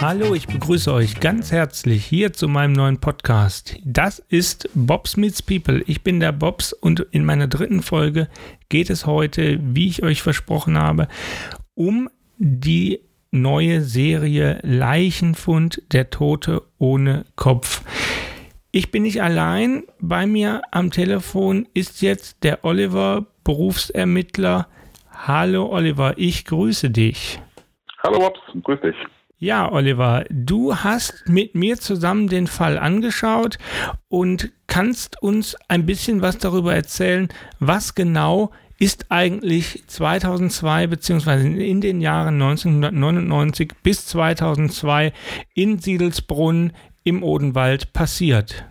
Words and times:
Hallo, 0.00 0.34
ich 0.34 0.46
begrüße 0.46 0.92
euch 0.92 1.18
ganz 1.18 1.50
herzlich 1.50 2.04
hier 2.04 2.34
zu 2.34 2.46
meinem 2.46 2.72
neuen 2.72 2.98
Podcast. 2.98 3.76
Das 3.84 4.18
ist 4.18 4.68
Bobs 4.74 5.16
Meets 5.16 5.40
People. 5.40 5.82
Ich 5.86 6.02
bin 6.02 6.20
der 6.20 6.30
Bobs 6.30 6.74
und 6.74 7.00
in 7.10 7.24
meiner 7.24 7.48
dritten 7.48 7.82
Folge 7.82 8.28
geht 8.68 8.90
es 8.90 9.06
heute, 9.06 9.58
wie 9.62 9.88
ich 9.88 10.02
euch 10.02 10.20
versprochen 10.20 10.78
habe, 10.78 11.08
um 11.74 12.10
die 12.36 13.00
neue 13.30 13.80
Serie 13.80 14.60
Leichenfund, 14.62 15.80
der 15.90 16.10
Tote 16.10 16.62
ohne 16.78 17.24
Kopf. 17.34 17.82
Ich 18.72 18.90
bin 18.90 19.04
nicht 19.04 19.22
allein. 19.22 19.84
Bei 20.00 20.26
mir 20.26 20.62
am 20.70 20.90
Telefon 20.90 21.66
ist 21.74 22.02
jetzt 22.02 22.44
der 22.44 22.64
Oliver, 22.64 23.26
Berufsermittler. 23.44 24.66
Hallo 25.12 25.70
Oliver, 25.70 26.14
ich 26.16 26.44
grüße 26.44 26.90
dich. 26.90 27.40
Hallo 28.02 28.18
Bobs, 28.18 28.40
grüß 28.62 28.80
dich. 28.80 28.96
Ja, 29.38 29.70
Oliver, 29.70 30.24
du 30.30 30.74
hast 30.74 31.28
mit 31.28 31.54
mir 31.54 31.76
zusammen 31.76 32.28
den 32.28 32.46
Fall 32.46 32.78
angeschaut 32.78 33.58
und 34.08 34.52
kannst 34.66 35.22
uns 35.22 35.56
ein 35.68 35.84
bisschen 35.84 36.22
was 36.22 36.38
darüber 36.38 36.74
erzählen, 36.74 37.28
was 37.58 37.94
genau 37.94 38.50
ist 38.78 39.10
eigentlich 39.10 39.84
2002 39.86 40.86
beziehungsweise 40.86 41.46
in 41.46 41.80
den 41.80 42.00
Jahren 42.00 42.40
1999 42.40 43.72
bis 43.82 44.06
2002 44.06 45.12
in 45.54 45.78
Siedelsbrunn 45.78 46.72
im 47.02 47.22
Odenwald 47.22 47.92
passiert? 47.92 48.64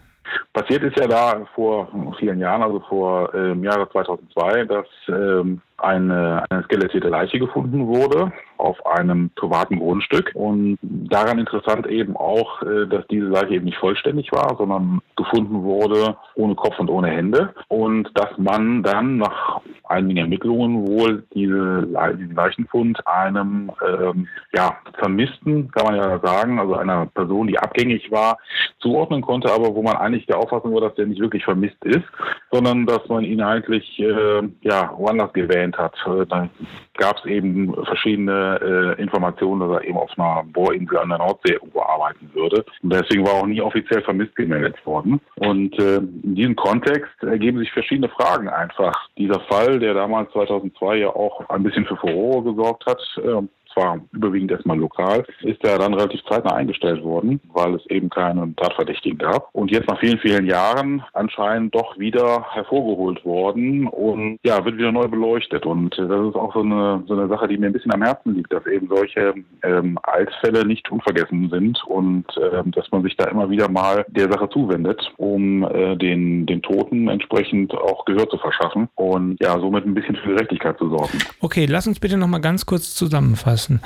Passiert 0.54 0.84
ist 0.84 1.00
ja 1.00 1.08
da 1.08 1.46
vor 1.56 1.88
vielen 2.20 2.40
Jahren, 2.40 2.62
also 2.62 2.80
vor 2.82 3.34
ähm, 3.34 3.64
Jahre 3.64 3.90
2002, 3.90 4.66
dass 4.66 4.86
ähm, 5.08 5.62
eine, 5.78 6.44
eine 6.50 6.64
skelettierte 6.64 7.10
Leiche 7.10 7.40
gefunden 7.40 7.88
wurde 7.88 8.32
auf 8.58 8.86
einem 8.86 9.30
privaten 9.36 9.80
Grundstück. 9.80 10.32
Und 10.34 10.78
daran 10.82 11.40
interessant 11.40 11.86
eben 11.88 12.16
auch, 12.16 12.62
äh, 12.62 12.88
dass 12.88 13.06
diese 13.08 13.26
Leiche 13.26 13.56
eben 13.56 13.66
nicht 13.66 13.78
vollständig 13.78 14.32
war, 14.32 14.56
sondern 14.58 15.02
gefunden 15.16 15.64
wurde 15.64 16.16
ohne 16.36 16.56
Kopf 16.56 16.80
und 16.80 16.90
ohne 16.90 17.10
Hände. 17.10 17.54
Und 17.68 18.10
dass 18.16 18.38
man 18.38 18.84
dann 18.84 19.18
nach 19.18 19.62
einigen 19.84 20.18
Ermittlungen 20.18 20.88
wohl 20.88 21.24
diese, 21.34 21.88
diesen 22.18 22.36
Leichenfund 22.36 23.06
einem 23.06 23.72
ähm, 23.86 24.28
ja, 24.54 24.78
Vermissten, 24.98 25.70
kann 25.72 25.86
man 25.86 25.96
ja 25.96 26.20
sagen, 26.20 26.60
also 26.60 26.76
einer 26.76 27.06
Person, 27.08 27.48
die 27.48 27.60
abgängig 27.60 28.12
war, 28.12 28.38
zuordnen 28.80 29.22
konnte, 29.22 29.52
aber 29.52 29.76
wo 29.76 29.82
man 29.82 29.98
eigentlich 29.98 30.26
der 30.26 30.38
Auffassung 30.38 30.74
war, 30.74 30.82
dass 30.82 30.96
der 30.96 31.06
nicht 31.06 31.22
wirklich 31.22 31.44
vermisst 31.44 31.84
ist, 31.84 32.06
sondern 32.52 32.86
dass 32.86 33.08
man 33.10 33.24
ihn 33.24 33.42
eigentlich 33.42 34.00
äh, 34.00 34.42
ja, 34.62 34.94
woanders 34.98 35.34
gewähnt 35.74 35.78
hat. 35.78 35.96
Äh, 36.06 36.26
da 36.26 36.50
gab 36.98 37.18
es 37.18 37.26
eben 37.26 37.74
verschiedene 37.86 38.96
äh, 38.98 39.02
Informationen, 39.02 39.62
dass 39.62 39.82
er 39.82 39.88
eben 39.88 39.98
auf 39.98 40.12
einer 40.18 40.44
Bohrinsel 40.46 40.98
an 40.98 41.10
der 41.10 41.18
Nordsee 41.18 41.54
irgendwo 41.54 41.82
arbeiten 41.82 42.30
würde. 42.34 42.66
Und 42.82 42.94
deswegen 42.94 43.26
war 43.26 43.34
auch 43.34 43.46
nie 43.46 43.62
offiziell 43.62 44.02
vermisst 44.02 44.36
gemeldet 44.36 44.76
worden. 44.86 45.20
Und 45.36 45.78
äh, 45.80 45.98
in 45.98 46.36
diesem 46.36 46.56
Kontext 46.56 47.12
ergeben 47.22 47.60
sich 47.60 47.72
verschiedene 47.72 48.10
Fragen 48.10 48.50
einfach. 48.50 48.94
Dieser 49.18 49.40
Fall, 49.42 49.80
der 49.80 49.94
damals 49.94 50.32
2002 50.32 50.98
ja 50.98 51.10
auch 51.10 51.50
ein 51.50 51.64
bisschen 51.64 51.86
für 51.86 51.98
Furore 51.98 52.54
gesorgt 52.54 52.86
hat, 52.86 53.02
äh, 53.18 53.42
zwar 53.74 54.00
überwiegend 54.12 54.52
erstmal 54.52 54.78
lokal, 54.78 55.26
ist 55.42 55.64
er 55.64 55.80
dann 55.80 55.94
relativ 55.94 56.22
zeitnah 56.30 56.54
eingestellt 56.54 57.04
worden, 57.04 57.40
weil 57.54 57.76
es 57.76 57.86
eben 57.90 58.10
keinen 58.10 58.56
Tatverdächtigen 58.56 59.18
gab. 59.18 59.50
Und 59.54 59.72
jetzt 59.72 59.88
nach 59.88 60.00
vielen, 60.00 60.20
vielen 60.20 60.46
Jahren 60.46 61.04
anscheinend 61.14 61.76
doch 61.76 61.98
wieder 61.98 62.46
hervorgeholt 62.52 63.24
worden 63.26 63.88
und 63.88 64.40
ja, 64.44 64.64
wird 64.64 64.78
wieder 64.78 64.92
neu 64.92 65.08
beleuchtet. 65.08 65.66
Und 65.66 65.98
das 65.98 66.06
ist 66.06 66.36
auch 66.36 66.54
so 66.54 66.62
eine, 66.62 67.04
so 67.08 67.14
eine 67.14 67.28
Sache, 67.28 67.48
die 67.48 67.58
mir 67.58 67.68
ein 67.68 67.74
bisschen 67.74 67.94
am 67.94 68.04
Herzen 68.04 68.36
liegt, 68.36 68.54
dass 68.54 68.66
eben 68.66 68.88
solche 68.88 69.34
ähm, 69.64 69.98
Altfälle 70.04 70.66
nicht 70.66 70.90
unvergessen 70.92 71.50
sind 71.50 71.84
und 71.86 72.26
ähm, 72.38 72.72
dass 72.72 72.92
man 72.92 73.04
sich 73.04 73.16
da 73.18 73.26
immer 73.26 73.50
wieder 73.50 73.70
mal 73.70 74.06
der 74.10 74.32
Sache 74.32 74.50
zuwendet, 74.50 75.02
um 75.18 75.64
äh, 75.64 75.96
den, 75.96 76.46
den 76.46 76.62
Toten 76.62 77.08
entsprechend 77.08 77.74
auch 77.74 78.06
Gehör 78.06 78.30
zu 78.30 78.38
verschaffen 78.38 78.88
und 78.96 79.38
ja, 79.42 79.60
somit 79.60 79.86
ein 79.86 79.94
bisschen 79.94 80.16
für 80.18 80.30
Gerechtigkeit 80.30 80.78
zu 80.78 80.90
sorgen. 80.90 81.18
Okay, 81.42 81.66
lass 81.66 81.88
uns 81.88 82.00
bitte 82.00 82.18
nochmal 82.18 82.42
ganz 82.42 82.66
kurz 82.66 82.94
zusammenfassen 82.94 83.63
lassen. 83.64 83.82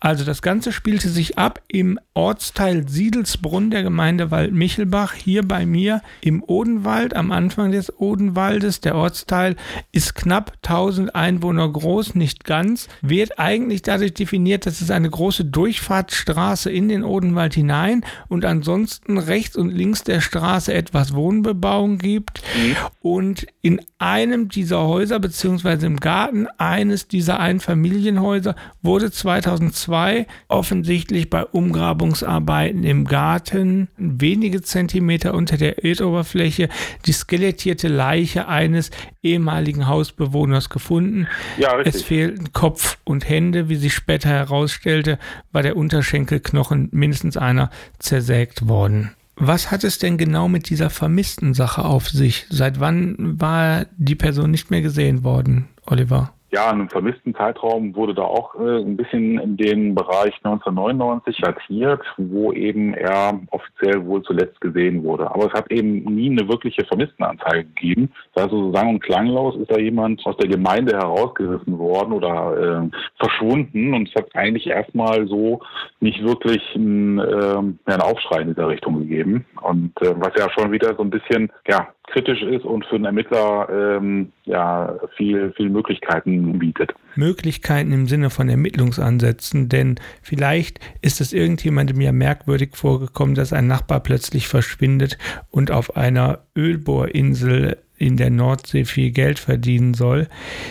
Also 0.00 0.24
das 0.24 0.42
Ganze 0.42 0.72
spielte 0.72 1.08
sich 1.08 1.38
ab 1.38 1.60
im 1.68 1.98
Ortsteil 2.14 2.88
Siedelsbrunn 2.88 3.70
der 3.70 3.82
Gemeinde 3.82 4.30
Waldmichelbach, 4.30 5.14
hier 5.14 5.46
bei 5.46 5.64
mir 5.64 6.02
im 6.20 6.42
Odenwald, 6.42 7.14
am 7.14 7.30
Anfang 7.30 7.70
des 7.72 7.98
Odenwaldes. 7.98 8.80
Der 8.80 8.96
Ortsteil 8.96 9.56
ist 9.92 10.14
knapp 10.14 10.52
1000 10.62 11.14
Einwohner 11.14 11.68
groß, 11.68 12.14
nicht 12.14 12.44
ganz, 12.44 12.88
wird 13.00 13.38
eigentlich 13.38 13.82
dadurch 13.82 14.14
definiert, 14.14 14.66
dass 14.66 14.80
es 14.80 14.90
eine 14.90 15.08
große 15.08 15.44
Durchfahrtsstraße 15.44 16.70
in 16.70 16.88
den 16.88 17.04
Odenwald 17.04 17.54
hinein 17.54 18.04
und 18.28 18.44
ansonsten 18.44 19.18
rechts 19.18 19.56
und 19.56 19.70
links 19.70 20.02
der 20.02 20.20
Straße 20.20 20.74
etwas 20.74 21.14
Wohnbebauung 21.14 21.98
gibt. 21.98 22.42
Mhm. 22.56 22.76
Und 23.00 23.46
in 23.62 23.80
einem 23.98 24.48
dieser 24.48 24.82
Häuser, 24.86 25.20
beziehungsweise 25.20 25.86
im 25.86 26.00
Garten 26.00 26.48
eines 26.58 27.06
dieser 27.06 27.38
Einfamilienhäuser, 27.38 28.56
wurde 28.82 29.12
2002 29.22 30.26
offensichtlich 30.48 31.30
bei 31.30 31.44
Umgrabungsarbeiten 31.44 32.82
im 32.82 33.04
Garten 33.04 33.88
wenige 33.96 34.62
Zentimeter 34.62 35.34
unter 35.34 35.56
der 35.56 35.84
Erdoberfläche 35.84 36.68
die 37.06 37.12
skelettierte 37.12 37.86
Leiche 37.86 38.48
eines 38.48 38.90
ehemaligen 39.22 39.86
Hausbewohners 39.86 40.70
gefunden. 40.70 41.28
Ja, 41.56 41.78
es 41.80 42.02
fehlten 42.02 42.52
Kopf 42.52 42.98
und 43.04 43.28
Hände, 43.28 43.68
wie 43.68 43.76
sich 43.76 43.94
später 43.94 44.28
herausstellte, 44.28 45.20
war 45.52 45.62
der 45.62 45.76
Unterschenkelknochen 45.76 46.88
mindestens 46.90 47.36
einer 47.36 47.70
zersägt 48.00 48.66
worden. 48.68 49.12
Was 49.36 49.70
hat 49.70 49.84
es 49.84 49.98
denn 49.98 50.18
genau 50.18 50.48
mit 50.48 50.68
dieser 50.68 50.90
vermissten 50.90 51.54
Sache 51.54 51.84
auf 51.84 52.08
sich? 52.08 52.46
Seit 52.50 52.80
wann 52.80 53.40
war 53.40 53.86
die 53.96 54.16
Person 54.16 54.50
nicht 54.50 54.70
mehr 54.70 54.82
gesehen 54.82 55.22
worden, 55.22 55.68
Oliver? 55.86 56.34
Ja, 56.52 56.70
in 56.70 56.80
einem 56.80 56.90
vermissten 56.90 57.34
Zeitraum 57.34 57.96
wurde 57.96 58.12
da 58.12 58.24
auch 58.24 58.54
äh, 58.56 58.82
ein 58.82 58.94
bisschen 58.94 59.38
in 59.38 59.56
den 59.56 59.94
Bereich 59.94 60.34
1999 60.44 61.38
datiert, 61.40 62.02
wo 62.18 62.52
eben 62.52 62.92
er 62.92 63.40
offiziell 63.50 64.04
wohl 64.04 64.22
zuletzt 64.22 64.60
gesehen 64.60 65.02
wurde. 65.02 65.30
Aber 65.30 65.46
es 65.46 65.52
hat 65.54 65.70
eben 65.72 66.04
nie 66.04 66.28
eine 66.28 66.46
wirkliche 66.46 66.84
Vermisstenanzeige 66.84 67.64
gegeben. 67.64 68.12
Heißt, 68.38 68.50
so 68.50 68.70
sang- 68.70 68.90
und 68.90 69.02
klanglos 69.02 69.56
ist 69.56 69.70
da 69.70 69.78
jemand 69.78 70.20
aus 70.26 70.36
der 70.36 70.48
Gemeinde 70.48 70.94
herausgerissen 70.94 71.78
worden 71.78 72.12
oder 72.12 72.82
äh, 72.84 72.90
verschwunden 73.18 73.94
und 73.94 74.10
es 74.10 74.14
hat 74.14 74.28
eigentlich 74.34 74.66
erstmal 74.66 75.26
so 75.28 75.60
nicht 76.00 76.22
wirklich 76.22 76.62
ein, 76.74 77.18
äh, 77.18 77.62
einen 77.86 78.02
Aufschrei 78.02 78.42
in 78.42 78.48
dieser 78.48 78.68
Richtung 78.68 78.98
gegeben. 78.98 79.46
Und 79.62 79.92
äh, 80.02 80.14
was 80.16 80.32
ja 80.36 80.50
schon 80.50 80.70
wieder 80.70 80.94
so 80.96 81.02
ein 81.02 81.10
bisschen 81.10 81.50
ja, 81.66 81.88
kritisch 82.08 82.42
ist 82.42 82.64
und 82.64 82.84
für 82.86 82.96
einen 82.96 83.06
Ermittler 83.06 83.68
ähm, 83.70 84.32
ja 84.44 84.96
viel, 85.16 85.52
viel 85.52 85.70
Möglichkeiten 85.70 86.41
bietet. 86.58 86.94
Möglichkeiten 87.14 87.92
im 87.92 88.08
Sinne 88.08 88.30
von 88.30 88.48
Ermittlungsansätzen, 88.48 89.68
denn 89.68 89.96
vielleicht 90.22 90.80
ist 91.02 91.20
es 91.20 91.32
irgendjemandem 91.32 92.00
ja 92.00 92.12
merkwürdig 92.12 92.70
vorgekommen, 92.74 93.34
dass 93.34 93.52
ein 93.52 93.66
Nachbar 93.66 94.00
plötzlich 94.00 94.48
verschwindet 94.48 95.18
und 95.50 95.70
auf 95.70 95.96
einer 95.96 96.40
Ölbohrinsel 96.56 97.78
in 98.02 98.16
der 98.16 98.30
Nordsee 98.30 98.84
viel 98.84 99.12
Geld 99.12 99.38
verdienen 99.38 99.94
soll. 99.94 100.28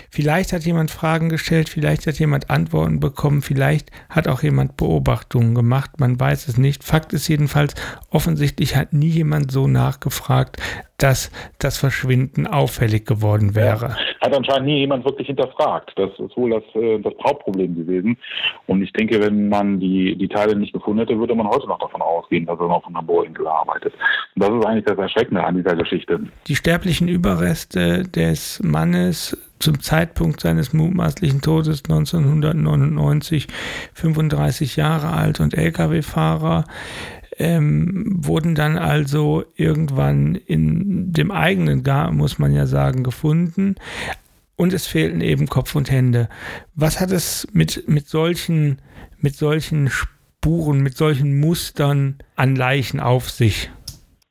Vielleicht 0.10 0.52
hat 0.52 0.66
jemand 0.66 0.92
Fragen 0.92 1.30
gestellt, 1.30 1.70
vielleicht 1.70 2.06
hat 2.06 2.20
jemand 2.20 2.50
Antworten 2.50 3.00
bekommen, 3.00 3.42
vielleicht 3.42 3.90
hat 4.10 4.28
auch 4.28 4.44
jemand 4.44 4.76
Beobachtungen 4.76 5.56
gemacht, 5.56 6.00
man 6.00 6.20
weiß 6.20 6.50
es 6.50 6.58
nicht. 6.58 6.84
Fakt 6.84 7.14
ist 7.14 7.28
jedenfalls, 7.28 7.74
offensichtlich 8.10 8.76
hat 8.76 8.94
nie 8.94 9.08
jemand 9.08 9.52
so 9.52 9.68
nachgefragt, 9.68 10.58
dass 11.02 11.32
das 11.58 11.78
Verschwinden 11.78 12.46
auffällig 12.46 13.06
geworden 13.06 13.56
wäre. 13.56 13.96
Ja, 14.22 14.28
hat 14.28 14.36
anscheinend 14.36 14.68
nie 14.68 14.80
jemand 14.80 15.04
wirklich 15.04 15.28
hinterfragt. 15.28 15.92
Das 15.96 16.12
ist 16.12 16.38
wohl 16.38 16.52
das, 16.52 16.64
äh, 16.76 17.00
das 17.00 17.14
Hauptproblem 17.24 17.76
gewesen. 17.76 18.18
Und 18.68 18.84
ich 18.84 18.94
denke, 18.94 19.20
wenn 19.20 19.50
man 19.50 19.80
die, 19.80 20.16
die 20.16 20.28
Teile 20.28 20.56
nicht 20.56 20.74
gefunden 20.74 21.00
hätte, 21.00 21.18
würde 21.18 21.34
man 21.34 21.48
heute 21.48 21.68
noch 21.68 21.80
davon 21.80 22.02
ausgehen, 22.02 22.46
dass 22.46 22.60
er 22.60 22.68
noch 22.68 22.84
von 22.84 22.94
der 22.94 23.02
Bohrinsel 23.02 23.48
arbeitet. 23.48 23.94
Und 24.36 24.44
das 24.44 24.50
ist 24.52 24.66
eigentlich 24.66 24.86
das 24.86 24.98
Erschreckende 24.98 25.44
an 25.44 25.56
dieser 25.56 25.76
Geschichte. 25.76 26.20
Die 26.48 26.56
sterblichen 26.56 27.08
Überreste 27.22 28.02
des 28.02 28.60
Mannes 28.64 29.38
zum 29.60 29.80
Zeitpunkt 29.80 30.42
seines 30.42 30.74
mutmaßlichen 30.74 31.42
Todes 31.42 31.84
1999 31.84 33.46
35 33.94 34.76
Jahre 34.76 35.14
alt 35.14 35.40
und 35.40 35.54
Lkw-Fahrer 35.54 36.66
ähm, 37.38 38.06
wurden 38.08 38.56
dann 38.56 38.76
also 38.76 39.44
irgendwann 39.56 40.34
in 40.34 41.14
dem 41.14 41.30
eigenen 41.30 41.84
Garten, 41.84 42.18
muss 42.18 42.40
man 42.40 42.54
ja 42.54 42.66
sagen, 42.66 43.04
gefunden. 43.04 43.76
Und 44.56 44.74
es 44.74 44.88
fehlten 44.88 45.22
eben 45.22 45.46
Kopf 45.46 45.76
und 45.76 45.92
Hände. 45.92 46.28
Was 46.74 47.00
hat 47.00 47.12
es 47.12 47.48
mit, 47.54 47.88
mit, 47.88 48.10
solchen, 48.10 48.80
mit 49.20 49.36
solchen 49.36 49.92
Spuren, 49.92 50.82
mit 50.82 50.98
solchen 50.98 51.40
Mustern 51.40 52.16
an 52.36 52.56
Leichen 52.56 53.00
auf 53.00 53.30
sich? 53.30 53.70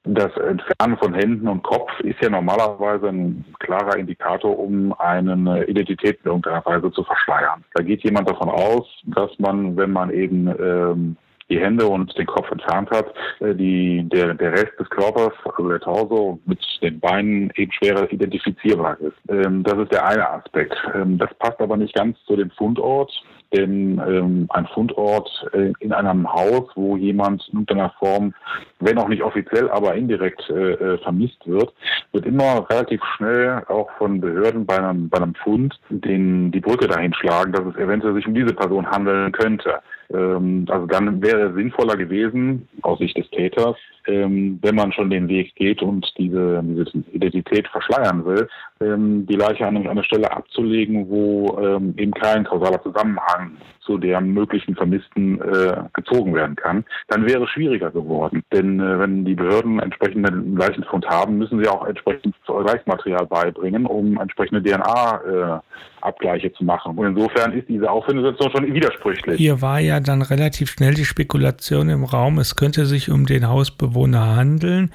Das 0.05 0.35
Entfernen 0.37 0.97
von 0.97 1.13
Händen 1.13 1.47
und 1.47 1.63
Kopf 1.63 1.91
ist 2.01 2.23
ja 2.23 2.31
normalerweise 2.31 3.09
ein 3.09 3.45
klarer 3.59 3.99
Indikator, 3.99 4.59
um 4.59 4.95
eine 4.95 5.67
Identität 5.67 6.21
in 6.25 6.31
irgendeiner 6.31 6.65
Weise 6.65 6.91
zu 6.93 7.05
verschleiern. 7.05 7.63
Da 7.75 7.83
geht 7.83 8.03
jemand 8.03 8.29
davon 8.29 8.49
aus, 8.49 8.87
dass 9.05 9.31
man, 9.39 9.77
wenn 9.77 9.93
man 9.93 10.11
eben 10.11 10.49
ähm, 10.59 11.17
die 11.51 11.61
Hände 11.61 11.87
und 11.87 12.17
den 12.17 12.27
Kopf 12.27 12.51
entfernt 12.51 12.91
hat, 12.91 13.13
äh, 13.41 13.55
die, 13.55 14.09
der, 14.09 14.35
der 14.35 14.53
Rest 14.53 14.73
des 14.79 14.89
Körpers, 14.89 15.35
also 15.45 15.69
der 15.69 15.81
Torso 15.81 16.39
mit 16.47 16.61
den 16.81 16.99
Beinen 16.99 17.53
eben 17.57 17.73
schwerer 17.73 18.11
identifizierbar 18.11 18.99
ist. 19.01 19.17
Ähm, 19.29 19.63
das 19.65 19.79
ist 19.79 19.93
der 19.93 20.07
eine 20.07 20.31
Aspekt. 20.31 20.75
Ähm, 20.95 21.19
das 21.19 21.29
passt 21.39 21.61
aber 21.61 21.77
nicht 21.77 21.95
ganz 21.95 22.17
zu 22.25 22.37
dem 22.37 22.51
Fundort, 22.53 23.13
denn 23.53 24.01
ähm, 24.07 24.47
ein 24.51 24.67
Fundort 24.67 25.29
äh, 25.53 25.73
in 25.81 25.93
einem 25.93 26.31
Haus, 26.33 26.69
wo 26.75 26.97
jemand 26.97 27.47
in 27.49 27.61
irgendeiner 27.61 27.91
Form, 27.99 28.35
wenn 28.79 28.99
auch 28.99 29.09
nicht 29.09 29.23
offiziell, 29.23 29.71
aber 29.71 29.95
indirekt 29.95 30.49
äh, 30.51 30.73
äh, 30.73 30.99
vermisst 30.99 31.47
wird, 31.47 31.73
wird 32.13 32.27
immer 32.27 32.67
relativ 32.71 33.01
schnell 33.17 33.63
auch 33.69 33.91
von 33.99 34.21
Behörden 34.21 34.67
bei 34.67 34.79
einem, 34.79 35.09
bei 35.09 35.19
einem 35.19 35.35
Fund 35.35 35.79
den, 35.89 36.51
die 36.53 36.61
Brücke 36.61 36.87
dahin 36.87 37.15
schlagen, 37.15 37.53
dass 37.53 37.67
es 37.67 37.77
eventuell 37.77 38.15
sich 38.15 38.27
um 38.27 38.35
diese 38.35 38.55
Person 38.55 38.91
handeln 38.91 39.33
könnte. 39.33 39.81
Ähm, 40.13 40.67
also 40.69 40.87
dann 40.87 41.23
wäre 41.23 41.49
es 41.49 41.55
sinnvoller 41.55 41.97
gewesen, 41.97 42.69
aus 42.83 42.99
Sicht 42.99 43.17
des 43.17 43.29
Täters, 43.31 43.77
ähm, 44.07 44.59
wenn 44.63 44.75
man 44.75 44.93
schon 44.93 45.11
den 45.11 45.29
Weg 45.29 45.55
geht 45.55 45.83
und 45.83 46.07
diese, 46.19 46.63
diese 46.65 46.99
Identität 47.13 47.69
verschleiern 47.69 48.25
will, 48.25 48.49
die 48.83 49.37
Leiche 49.37 49.67
an 49.67 49.77
einer 49.77 50.05
Stelle 50.05 50.33
abzulegen, 50.33 51.11
wo 51.11 51.59
ähm, 51.61 51.93
eben 51.99 52.13
kein 52.13 52.45
kausaler 52.45 52.83
Zusammenhang 52.83 53.59
zu 53.85 53.99
der 53.99 54.23
möglichen 54.23 54.75
Vermissten 54.75 55.39
äh, 55.41 55.83
gezogen 55.93 56.35
werden 56.35 56.57
kann, 56.57 56.85
dann 57.09 57.27
wäre 57.27 57.45
es 57.45 57.51
schwieriger 57.51 57.91
geworden. 57.91 58.43
Denn 58.53 58.81
äh, 58.81 58.99
wenn 58.99 59.27
die 59.27 59.35
Behörden 59.35 59.81
entsprechenden 59.81 60.57
Leichenfund 60.57 61.07
haben, 61.07 61.37
müssen 61.37 61.63
sie 61.63 61.69
auch 61.69 61.87
entsprechend 61.87 62.35
Vergleichsmaterial 62.47 63.27
beibringen, 63.27 63.85
um 63.85 64.19
entsprechende 64.19 64.63
DNA-Abgleiche 64.63 66.47
äh, 66.47 66.53
zu 66.55 66.65
machen. 66.65 66.97
Und 66.97 67.07
insofern 67.07 67.53
ist 67.53 67.69
diese 67.69 67.91
Auffindesituation 67.91 68.65
schon 68.65 68.75
widersprüchlich. 68.75 69.37
Hier 69.37 69.61
war 69.61 69.81
ja 69.81 70.01
dann 70.01 70.23
relativ 70.23 70.71
schnell 70.71 70.95
die 70.95 71.05
Spekulation 71.05 71.91
im 71.91 72.05
Raum, 72.05 72.39
es 72.39 72.57
könnte 72.57 72.87
sich 72.87 73.11
um 73.11 73.27
den 73.27 73.47
Hausbewohner 73.47 74.37
handeln. 74.37 74.91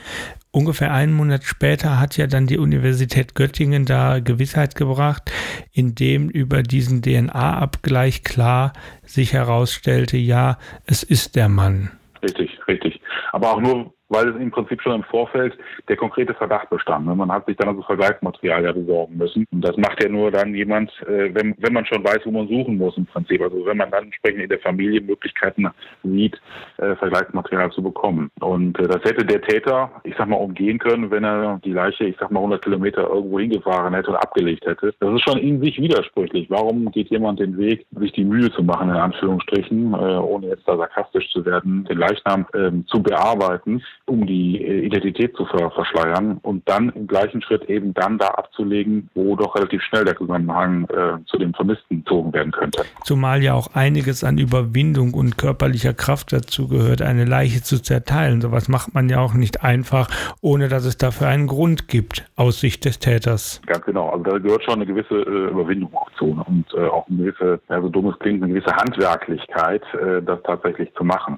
Ungefähr 0.56 0.94
einen 0.94 1.12
Monat 1.12 1.44
später 1.44 2.00
hat 2.00 2.16
ja 2.16 2.28
dann 2.28 2.48
die 2.48 2.58
Universität 2.58 3.36
Göttingen 3.36 3.84
da 3.84 4.20
Gewissheit 4.22 4.76
gebracht, 4.76 5.30
indem 5.74 6.30
über 6.30 6.64
diesen 6.64 7.02
DNA-Abgleich 7.02 8.24
klar 8.24 8.72
sich 9.04 9.34
herausstellte, 9.34 10.16
ja, 10.16 10.58
es 10.86 11.04
ist 11.04 11.36
der 11.36 11.50
Mann. 11.50 11.92
Richtig, 12.24 12.58
richtig. 12.70 13.02
Aber 13.34 13.52
auch 13.52 13.60
nur, 13.60 13.95
weil 14.10 14.36
im 14.36 14.52
Prinzip 14.52 14.82
schon 14.82 14.96
im 14.96 15.04
Vorfeld 15.04 15.58
der 15.88 15.98
konkrete 15.98 16.34
Verdacht 16.34 16.70
bestand. 16.70 17.06
Man 17.06 17.32
hat 17.32 17.46
sich 17.46 17.58
dann 17.58 17.70
also 17.70 17.82
Vergleichsmaterial 17.84 18.64
ja 18.64 18.72
besorgen 18.72 19.18
müssen. 19.18 19.46
Und 19.52 19.62
das 19.62 19.76
macht 19.78 20.02
ja 20.04 20.10
nur 20.10 20.32
dann 20.32 20.54
jemand, 20.54 20.92
äh, 21.04 21.34
wenn, 21.34 21.56
wenn 21.58 21.74
man 21.74 21.86
schon 21.86 22.04
weiß, 22.04 22.20
wo 22.26 22.32
man 22.32 22.48
suchen 22.48 22.78
muss 22.78 22.98
im 22.98 23.06
Prinzip. 23.06 23.42
Also 23.42 23.66
wenn 23.66 23.78
man 23.78 23.92
dann 23.92 24.06
entsprechend 24.06 24.42
in 24.42 24.50
der 24.50 24.60
Familie 24.60 25.02
Möglichkeiten 25.02 25.68
sieht, 26.04 26.40
äh, 26.78 26.96
Vergleichsmaterial 26.96 27.72
zu 27.72 27.82
bekommen. 27.82 28.30
Und 28.40 28.80
äh, 28.80 28.88
das 28.88 29.04
hätte 29.04 29.26
der 29.26 29.42
Täter, 29.42 29.92
ich 30.04 30.16
sag 30.18 30.28
mal, 30.28 30.38
umgehen 30.38 30.78
können, 30.78 31.10
wenn 31.12 31.24
er 31.24 31.60
die 31.64 31.74
Leiche, 31.74 32.06
ich 32.06 32.16
sag 32.20 32.32
mal, 32.32 32.40
100 32.40 32.64
Kilometer 32.64 33.10
irgendwo 33.10 33.40
hingefahren 33.40 33.94
hätte 33.94 34.12
und 34.12 34.18
abgelegt 34.18 34.66
hätte. 34.66 34.94
Das 35.00 35.14
ist 35.14 35.24
schon 35.24 35.40
in 35.40 35.62
sich 35.62 35.80
widersprüchlich. 35.80 36.50
Warum 36.50 36.92
geht 36.92 37.10
jemand 37.10 37.40
den 37.40 37.58
Weg, 37.58 37.86
sich 37.92 38.12
die 38.12 38.26
Mühe 38.26 38.52
zu 38.52 38.64
machen, 38.64 38.90
in 38.90 38.96
Anführungsstrichen, 38.96 39.94
ohne 39.94 40.48
jetzt 40.48 40.68
da 40.68 40.78
sarkastisch 40.78 41.30
zu 41.32 41.46
werden, 41.46 41.86
den 41.86 41.98
Leichnam 41.98 42.46
ähm, 42.54 42.86
zu 42.88 43.02
bearbeiten? 43.02 43.82
Um 44.08 44.26
die 44.26 44.64
äh, 44.64 44.86
Identität 44.86 45.36
zu 45.36 45.46
verschleiern 45.46 46.38
und 46.44 46.68
dann 46.70 46.90
im 46.90 47.08
gleichen 47.08 47.42
Schritt 47.42 47.64
eben 47.70 47.94
dann 47.94 48.18
da 48.18 48.28
abzulegen, 48.28 49.10
wo 49.16 49.36
doch 49.36 49.56
relativ 49.56 49.82
schnell 49.82 50.06
der 50.06 50.16
Zusammenhang 50.16 50.88
äh, 50.90 51.26
zu 51.26 51.38
dem 51.38 51.54
Vermissten 51.54 52.04
gezogen 52.04 52.32
werden 52.34 52.52
könnte. 52.52 52.84
Zumal 53.04 53.42
ja 53.42 53.54
auch 53.54 53.74
einiges 53.74 54.24
an 54.24 54.38
Überwindung 54.38 55.14
und 55.14 55.38
körperlicher 55.38 55.94
Kraft 55.94 56.34
dazu 56.34 56.68
gehört, 56.68 57.02
eine 57.02 57.26
Leiche 57.26 57.64
zu 57.64 57.82
zerteilen. 57.82 58.42
Sowas 58.42 58.70
macht 58.70 58.94
man 58.94 59.10
ja 59.10 59.20
auch 59.20 59.34
nicht 59.34 59.64
einfach, 59.64 60.08
ohne 60.42 60.68
dass 60.68 60.86
es 60.86 60.98
dafür 60.98 61.28
einen 61.28 61.48
Grund 61.48 61.88
gibt, 61.88 62.26
aus 62.36 62.60
Sicht 62.60 62.86
des 62.86 63.00
Täters. 63.00 63.62
Ganz 63.66 63.86
genau. 63.86 64.10
Also 64.10 64.24
da 64.24 64.38
gehört 64.38 64.64
schon 64.64 64.76
eine 64.76 64.86
gewisse 64.86 65.16
äh, 65.16 65.50
Überwindung 65.52 65.94
auch 65.96 66.12
zu 66.18 66.36
ne? 66.36 66.44
und 66.48 66.66
äh, 66.76 66.88
auch 66.88 67.08
eine 67.08 67.18
gewisse, 67.18 67.60
ja, 67.70 67.82
so 67.82 67.90
dumm 67.90 68.08
es 68.10 68.20
klingt, 68.20 68.44
eine 68.44 68.54
gewisse 68.54 68.76
Handwerklichkeit, 68.76 69.82
äh, 69.94 70.22
das 70.22 70.42
tatsächlich 70.44 70.94
zu 70.94 71.04
machen. 71.04 71.38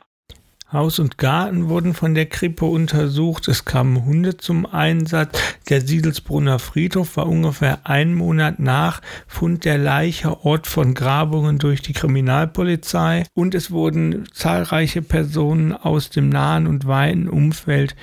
Haus 0.71 0.99
und 0.99 1.17
Garten 1.17 1.69
wurden 1.69 1.93
von 1.93 2.13
der 2.13 2.25
Krippe 2.25 2.65
untersucht. 2.65 3.47
Es 3.47 3.63
kamen 3.63 4.03
Hunde 4.03 4.35
zum 4.35 4.65
Einsatz. 4.65 5.39
Der 5.69 5.79
Siedelsbrunner 5.79 6.59
Friedhof 6.59 7.15
war 7.15 7.27
ungefähr 7.27 7.87
einen 7.87 8.13
Monat 8.13 8.59
nach 8.59 9.01
Fund 9.27 9.63
der 9.63 9.77
Leiche 9.77 10.43
Ort 10.43 10.67
von 10.67 10.93
Grabungen 10.93 11.57
durch 11.57 11.81
die 11.81 11.93
Kriminalpolizei. 11.93 13.23
Und 13.33 13.55
es 13.55 13.71
wurden 13.71 14.27
zahlreiche 14.33 15.01
Personen 15.01 15.71
aus 15.71 16.09
dem 16.09 16.27
nahen 16.27 16.67
und 16.67 16.85
weiten 16.85 17.29
Umfeld 17.29 17.95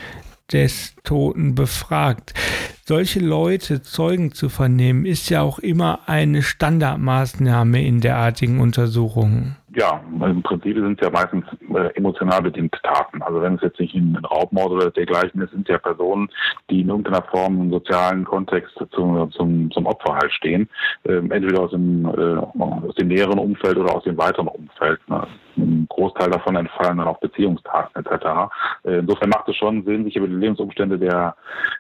des 0.50 0.94
Toten 1.04 1.54
befragt. 1.54 2.32
Solche 2.86 3.20
Leute 3.20 3.82
Zeugen 3.82 4.32
zu 4.32 4.48
vernehmen, 4.48 5.04
ist 5.04 5.28
ja 5.28 5.42
auch 5.42 5.58
immer 5.58 6.08
eine 6.08 6.42
Standardmaßnahme 6.42 7.84
in 7.84 8.00
derartigen 8.00 8.60
Untersuchungen. 8.60 9.56
Ja, 9.76 10.00
im 10.20 10.42
Prinzip 10.42 10.76
sind 10.76 11.00
es 11.00 11.04
ja 11.04 11.10
meistens 11.10 11.44
äh, 11.74 11.88
emotional 11.96 12.42
bedingte 12.42 12.80
Taten. 12.82 13.22
Also 13.22 13.42
wenn 13.42 13.56
es 13.56 13.62
jetzt 13.62 13.80
nicht 13.80 13.94
ein 13.94 14.16
Raubmord 14.16 14.70
oder 14.70 14.90
dergleichen 14.90 15.42
ist, 15.42 15.50
sind 15.50 15.68
es 15.68 15.72
ja 15.72 15.78
Personen, 15.78 16.28
die 16.70 16.82
in 16.82 16.88
irgendeiner 16.88 17.22
Form 17.22 17.60
im 17.60 17.70
sozialen 17.70 18.24
Kontext 18.24 18.72
zum, 18.92 19.30
zum, 19.32 19.70
zum 19.72 19.86
Opfer 19.86 20.14
halt 20.14 20.32
stehen. 20.32 20.68
Ähm, 21.06 21.30
entweder 21.32 21.62
aus 21.62 21.72
dem, 21.72 22.06
äh, 22.06 22.36
aus 22.86 22.94
dem 22.94 23.08
näheren 23.08 23.38
Umfeld 23.38 23.76
oder 23.76 23.96
aus 23.96 24.04
dem 24.04 24.16
weiteren 24.16 24.48
Umfeld. 24.48 25.00
Ne? 25.08 25.26
Ein 25.56 25.86
Großteil 25.88 26.30
davon 26.30 26.54
entfallen 26.54 26.98
dann 26.98 27.08
auch 27.08 27.18
Beziehungstaten 27.18 28.04
etc. 28.04 28.26
Äh, 28.84 28.98
insofern 28.98 29.30
macht 29.30 29.48
es 29.48 29.56
schon 29.56 29.84
Sinn, 29.84 30.04
sich 30.04 30.14
über 30.14 30.28
die 30.28 30.34
Lebensumstände 30.34 30.98
der, 30.98 31.34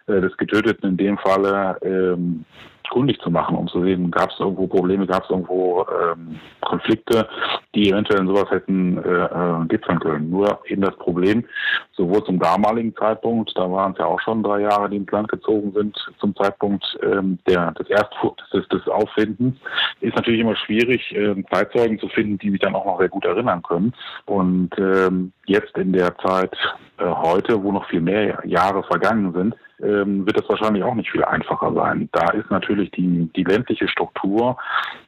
äh, 0.08 0.20
des 0.20 0.36
Getöteten 0.36 0.90
in 0.90 0.96
dem 0.96 1.18
Falle 1.18 1.78
ähm, 1.82 2.44
kundig 2.90 3.20
zu 3.20 3.30
machen, 3.30 3.56
um 3.56 3.68
zu 3.68 3.82
sehen, 3.82 4.10
gab 4.10 4.30
es 4.30 4.40
irgendwo 4.40 4.66
Probleme, 4.66 5.06
gab 5.06 5.24
es 5.24 5.30
irgendwo 5.30 5.86
ähm, 5.90 6.38
Konflikte, 6.60 7.28
die 7.74 7.90
eventuell 7.90 8.20
in 8.20 8.28
sowas 8.28 8.50
hätten 8.50 8.98
äh, 8.98 9.24
äh, 9.24 9.66
gipfeln 9.68 10.00
können. 10.00 10.30
Nur 10.30 10.60
eben 10.66 10.82
das 10.82 10.96
Problem, 10.96 11.44
sowohl 11.92 12.22
zum 12.24 12.38
damaligen 12.38 12.94
Zeitpunkt, 12.96 13.52
da 13.56 13.70
waren 13.70 13.92
es 13.92 13.98
ja 13.98 14.06
auch 14.06 14.20
schon 14.20 14.42
drei 14.42 14.60
Jahre, 14.60 14.88
die 14.88 14.96
ins 14.96 15.10
Land 15.10 15.28
gezogen 15.28 15.72
sind, 15.72 15.96
zum 16.18 16.34
Zeitpunkt 16.36 16.84
ähm, 17.02 17.38
der, 17.48 17.72
des 17.72 17.88
Erstfuchs, 17.88 18.42
des, 18.50 18.66
des 18.68 18.86
Auffindens, 18.88 19.56
ist 20.00 20.16
natürlich 20.16 20.40
immer 20.40 20.56
schwierig, 20.56 21.14
äh, 21.14 21.34
Zeitzeugen 21.50 21.98
zu 21.98 22.08
finden, 22.08 22.38
die 22.38 22.50
sich 22.50 22.60
dann 22.60 22.74
auch 22.74 22.84
noch 22.84 22.98
sehr 22.98 23.08
gut 23.08 23.24
erinnern 23.24 23.62
können. 23.62 23.92
Und 24.26 24.70
ähm, 24.78 25.32
jetzt 25.46 25.76
in 25.76 25.92
der 25.92 26.16
Zeit 26.18 26.54
äh, 26.98 27.04
heute, 27.04 27.62
wo 27.62 27.72
noch 27.72 27.88
viel 27.88 28.00
mehr 28.00 28.40
Jahre 28.44 28.82
vergangen 28.84 29.32
sind, 29.32 29.54
ähm, 29.82 30.26
wird 30.26 30.40
es 30.40 30.48
wahrscheinlich 30.48 30.82
auch 30.82 30.94
nicht 30.94 31.10
viel 31.10 31.24
einfacher 31.24 31.72
sein. 31.72 32.08
Da 32.12 32.30
ist 32.30 32.50
natürlich 32.50 32.90
die, 32.92 33.30
die 33.34 33.44
ländliche 33.44 33.88
Struktur 33.88 34.56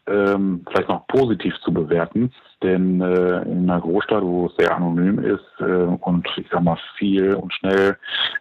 ähm, 0.07 0.65
vielleicht 0.69 0.89
noch 0.89 1.07
positiv 1.07 1.55
zu 1.61 1.73
bewerten, 1.73 2.33
denn 2.63 3.01
äh, 3.01 3.43
in 3.43 3.69
einer 3.69 3.81
Großstadt, 3.81 4.23
wo 4.23 4.47
es 4.47 4.57
sehr 4.57 4.75
anonym 4.75 5.19
ist 5.19 5.45
äh, 5.61 5.65
und 5.65 6.27
ich 6.37 6.47
sag 6.51 6.63
mal 6.63 6.79
viel 6.97 7.35
und 7.35 7.53
schnell 7.53 7.97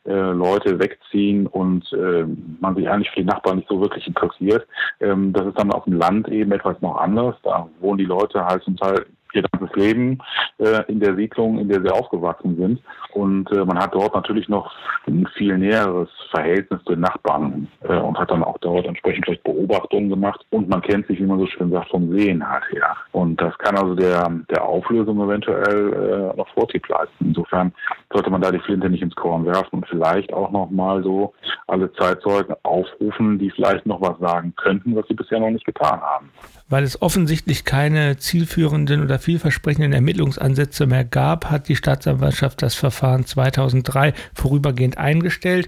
äh, 0.05 0.13
Leute 0.13 0.79
wegziehen 0.79 1.47
und 1.47 1.91
äh, 1.93 2.25
man 2.59 2.75
sich 2.75 2.89
eigentlich 2.89 3.09
für 3.11 3.21
die 3.21 3.25
Nachbarn 3.25 3.57
nicht 3.57 3.69
so 3.69 3.81
wirklich 3.81 4.07
interessiert, 4.07 4.67
ähm, 4.99 5.33
das 5.33 5.47
ist 5.47 5.59
dann 5.59 5.71
auf 5.71 5.83
dem 5.85 5.93
Land 5.93 6.27
eben 6.29 6.51
etwas 6.51 6.79
noch 6.81 6.97
anders. 6.97 7.35
Da 7.43 7.67
wohnen 7.79 7.97
die 7.97 8.05
Leute 8.05 8.45
halt 8.45 8.63
zum 8.63 8.77
Teil 8.77 9.05
ihr 9.35 9.43
ganzes 9.43 9.75
Leben 9.75 10.19
äh, 10.57 10.83
in 10.87 10.99
der 10.99 11.15
Siedlung, 11.15 11.59
in 11.59 11.69
der 11.69 11.81
sie 11.81 11.89
aufgewachsen 11.89 12.55
sind. 12.57 12.81
Und 13.13 13.51
äh, 13.51 13.65
man 13.65 13.79
hat 13.79 13.93
dort 13.93 14.15
natürlich 14.15 14.49
noch 14.49 14.71
ein 15.07 15.27
viel 15.35 15.57
näheres 15.57 16.09
Verhältnis 16.31 16.83
zu 16.83 16.93
den 16.93 17.01
Nachbarn 17.01 17.67
äh, 17.81 17.97
und 17.97 18.17
hat 18.17 18.31
dann 18.31 18.43
auch 18.43 18.57
dort 18.59 18.85
entsprechend 18.85 19.25
vielleicht 19.25 19.43
Beobachtungen 19.43 20.09
gemacht. 20.09 20.45
Und 20.49 20.69
man 20.69 20.81
kennt 20.81 21.07
sich, 21.07 21.19
wie 21.19 21.25
man 21.25 21.39
so 21.39 21.47
schön 21.47 21.71
sagt, 21.71 21.89
vom 21.89 22.11
Sehen 22.11 22.47
halt 22.47 22.63
her. 22.71 22.95
Und 23.11 23.41
das 23.41 23.57
kann 23.59 23.77
also 23.77 23.95
der, 23.95 24.31
der 24.49 24.63
Auflösung 24.63 25.21
eventuell 25.21 26.31
äh, 26.33 26.37
noch 26.37 26.47
Vortrieb 26.49 26.87
leisten. 26.87 27.27
Insofern 27.27 27.73
sollte 28.11 28.29
man 28.29 28.41
da 28.41 28.51
die 28.51 28.59
Flinte 28.59 28.89
nicht 28.89 29.01
ins 29.01 29.15
Korn 29.15 29.45
werfen 29.45 29.77
und 29.77 29.87
vielleicht 29.87 30.33
auch 30.33 30.51
noch 30.51 30.69
mal 30.69 31.03
so 31.03 31.33
alle 31.67 31.91
Zeitzeugen 31.93 32.55
aufrufen, 32.63 33.39
die 33.39 33.51
vielleicht 33.51 33.85
noch 33.85 34.01
was 34.01 34.17
sagen 34.19 34.53
könnten, 34.55 34.95
was 34.95 35.07
sie 35.07 35.13
bisher 35.13 35.39
noch 35.39 35.49
nicht 35.49 35.65
getan 35.65 36.01
haben. 36.01 36.29
Weil 36.67 36.83
es 36.83 36.99
offensichtlich 37.01 37.63
keine 37.63 38.17
zielführenden 38.17 39.03
oder 39.03 39.19
vielversprechenden 39.19 39.93
Ermittlungsansätze 39.93 40.87
mehr 40.87 41.05
gab, 41.05 41.51
hat 41.51 41.67
die 41.69 41.75
Staatsanwaltschaft 41.75 42.61
das 42.63 42.73
Verfahren 42.73 43.25
2003 43.25 44.13
vorübergehend 44.33 44.97
eingestellt. 44.97 45.67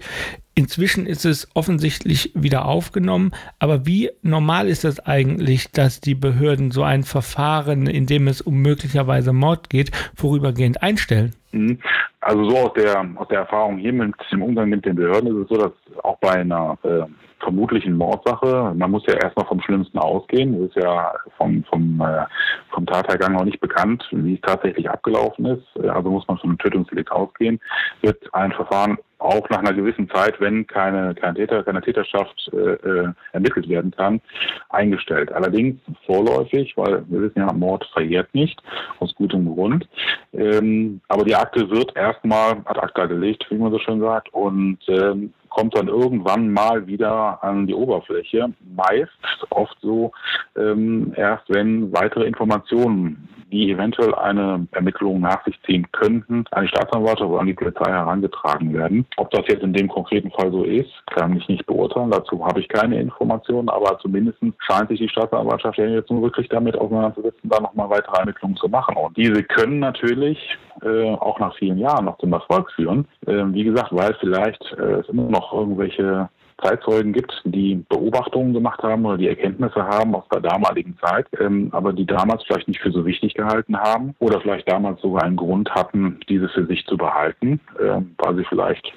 Inzwischen 0.55 1.05
ist 1.05 1.23
es 1.23 1.47
offensichtlich 1.53 2.31
wieder 2.33 2.65
aufgenommen, 2.65 3.31
aber 3.59 3.85
wie 3.85 4.09
normal 4.23 4.67
ist 4.67 4.85
das 4.85 4.99
eigentlich, 4.99 5.71
dass 5.71 6.01
die 6.01 6.15
Behörden 6.15 6.71
so 6.71 6.81
ein 6.81 7.03
Verfahren, 7.03 7.85
in 7.85 8.07
dem 8.07 8.27
es 8.27 8.41
um 8.41 8.63
möglicherweise 8.63 9.33
Mord 9.33 9.69
geht, 9.69 9.91
vorübergehend 10.15 10.81
einstellen? 10.81 11.35
Mhm. 11.51 11.77
Also 12.21 12.49
so 12.49 12.57
aus 12.57 12.73
der, 12.73 13.07
aus 13.17 13.27
der 13.27 13.41
Erfahrung 13.41 13.77
hier 13.77 13.93
mit 13.93 14.15
dem 14.31 14.41
Umgang 14.41 14.69
mit 14.69 14.83
den 14.83 14.95
Behörden 14.95 15.27
ist 15.27 15.43
es 15.43 15.49
so, 15.49 15.57
dass 15.61 15.71
auch 16.03 16.17
bei 16.17 16.31
einer 16.31 16.75
äh, 16.81 17.03
vermutlichen 17.39 17.95
Mordsache, 17.95 18.73
man 18.75 18.91
muss 18.91 19.05
ja 19.07 19.15
erstmal 19.15 19.45
vom 19.45 19.61
Schlimmsten 19.61 19.97
ausgehen, 19.97 20.53
es 20.55 20.69
ist 20.69 20.83
ja 20.83 21.13
vom, 21.37 21.63
vom, 21.65 22.01
äh, 22.01 22.25
vom 22.71 22.85
Tathergang 22.85 23.33
noch 23.33 23.45
nicht 23.45 23.59
bekannt, 23.59 24.07
wie 24.11 24.35
es 24.35 24.41
tatsächlich 24.41 24.89
abgelaufen 24.89 25.45
ist, 25.45 25.89
also 25.89 26.09
muss 26.09 26.27
man 26.27 26.37
von 26.37 26.49
einem 26.49 26.59
Tötungsdelikt 26.59 27.11
ausgehen, 27.11 27.59
wird 28.01 28.33
ein 28.33 28.51
Verfahren 28.51 28.97
auch 29.19 29.49
nach 29.49 29.59
einer 29.59 29.73
gewissen 29.73 30.09
Zeit, 30.09 30.39
wenn 30.39 30.67
keine, 30.67 31.15
kein 31.15 31.35
Täter, 31.35 31.63
keine 31.63 31.81
Täterschaft 31.81 32.49
äh, 32.53 32.73
äh, 32.73 33.13
ermittelt 33.33 33.67
werden 33.67 33.91
kann, 33.91 34.21
eingestellt. 34.69 35.31
Allerdings 35.31 35.79
vorläufig, 36.05 36.75
weil 36.77 37.03
wir 37.09 37.21
wissen 37.21 37.39
ja, 37.39 37.51
Mord 37.51 37.85
verjährt 37.93 38.33
nicht, 38.33 38.61
aus 38.99 39.13
gutem 39.15 39.53
Grund. 39.53 39.87
Ähm, 40.33 41.01
aber 41.07 41.23
die 41.23 41.35
Akte 41.35 41.69
wird 41.69 41.95
erstmal 41.95 42.57
ad 42.65 42.79
acta 42.79 43.05
gelegt, 43.05 43.45
wie 43.49 43.57
man 43.57 43.71
so 43.71 43.79
schön 43.79 43.99
sagt, 43.99 44.33
und 44.33 44.79
ähm, 44.87 45.33
kommt 45.49 45.75
dann 45.75 45.87
irgendwann 45.87 46.51
mal 46.51 46.85
wieder 46.85 47.43
an 47.43 47.65
die 47.65 47.73
Oberfläche. 47.73 48.53
Meist 48.75 49.11
oft 49.49 49.75
so 49.81 50.11
ähm, 50.55 51.13
erst, 51.15 51.45
wenn 51.49 51.91
weitere 51.93 52.25
Informationen 52.25 53.27
die 53.51 53.71
eventuell 53.71 54.13
eine 54.13 54.67
Ermittlung 54.71 55.21
nach 55.21 55.43
sich 55.45 55.59
ziehen 55.63 55.87
könnten, 55.91 56.45
an 56.51 56.63
die 56.63 56.67
Staatsanwaltschaft 56.69 57.29
oder 57.29 57.41
an 57.41 57.47
die 57.47 57.53
Polizei 57.53 57.89
herangetragen 57.89 58.73
werden. 58.73 59.06
Ob 59.15 59.31
das 59.31 59.45
jetzt 59.47 59.63
in 59.63 59.73
dem 59.73 59.87
konkreten 59.87 60.29
Fall 60.31 60.51
so 60.51 60.63
ist, 60.63 60.91
kann 61.07 61.35
ich 61.37 61.47
nicht 61.47 61.65
beurteilen. 61.65 62.11
Dazu 62.11 62.45
habe 62.45 62.59
ich 62.59 62.67
keine 62.67 62.99
Informationen, 62.99 63.69
aber 63.69 63.97
zumindest 63.99 64.39
scheint 64.59 64.89
sich 64.89 64.99
die 64.99 65.09
Staatsanwaltschaft 65.09 65.77
jetzt 65.77 66.11
nun 66.11 66.21
wirklich 66.21 66.49
damit 66.49 66.77
auseinanderzusetzen, 66.77 67.49
da 67.49 67.59
nochmal 67.59 67.89
weitere 67.89 68.19
Ermittlungen 68.19 68.57
zu 68.57 68.67
machen. 68.67 68.95
Und 68.95 69.17
diese 69.17 69.43
können 69.43 69.79
natürlich 69.79 70.37
äh, 70.83 71.13
auch 71.15 71.39
nach 71.39 71.55
vielen 71.55 71.79
Jahren 71.79 72.05
noch 72.05 72.17
zum 72.19 72.33
Erfolg 72.33 72.71
führen. 72.73 73.07
Äh, 73.25 73.43
wie 73.47 73.63
gesagt, 73.63 73.89
weil 73.91 74.13
vielleicht 74.19 74.63
äh, 74.77 74.99
es 74.99 75.09
immer 75.09 75.23
noch 75.23 75.53
irgendwelche 75.53 76.29
Zeitzeugen 76.61 77.13
gibt, 77.13 77.41
die 77.45 77.83
Beobachtungen 77.89 78.53
gemacht 78.53 78.81
haben 78.83 79.05
oder 79.05 79.17
die 79.17 79.27
Erkenntnisse 79.27 79.85
haben 79.85 80.15
aus 80.15 80.27
der 80.33 80.41
damaligen 80.41 80.97
Zeit, 81.01 81.27
ähm, 81.39 81.69
aber 81.71 81.93
die 81.93 82.05
damals 82.05 82.43
vielleicht 82.43 82.67
nicht 82.67 82.81
für 82.81 82.91
so 82.91 83.05
wichtig 83.05 83.33
gehalten 83.33 83.77
haben 83.77 84.15
oder 84.19 84.41
vielleicht 84.41 84.69
damals 84.69 85.01
sogar 85.01 85.23
einen 85.23 85.37
Grund 85.37 85.69
hatten, 85.71 86.19
diese 86.29 86.49
für 86.49 86.65
sich 86.65 86.85
zu 86.85 86.97
behalten, 86.97 87.59
äh, 87.79 88.01
weil 88.17 88.35
sie 88.35 88.45
vielleicht 88.45 88.91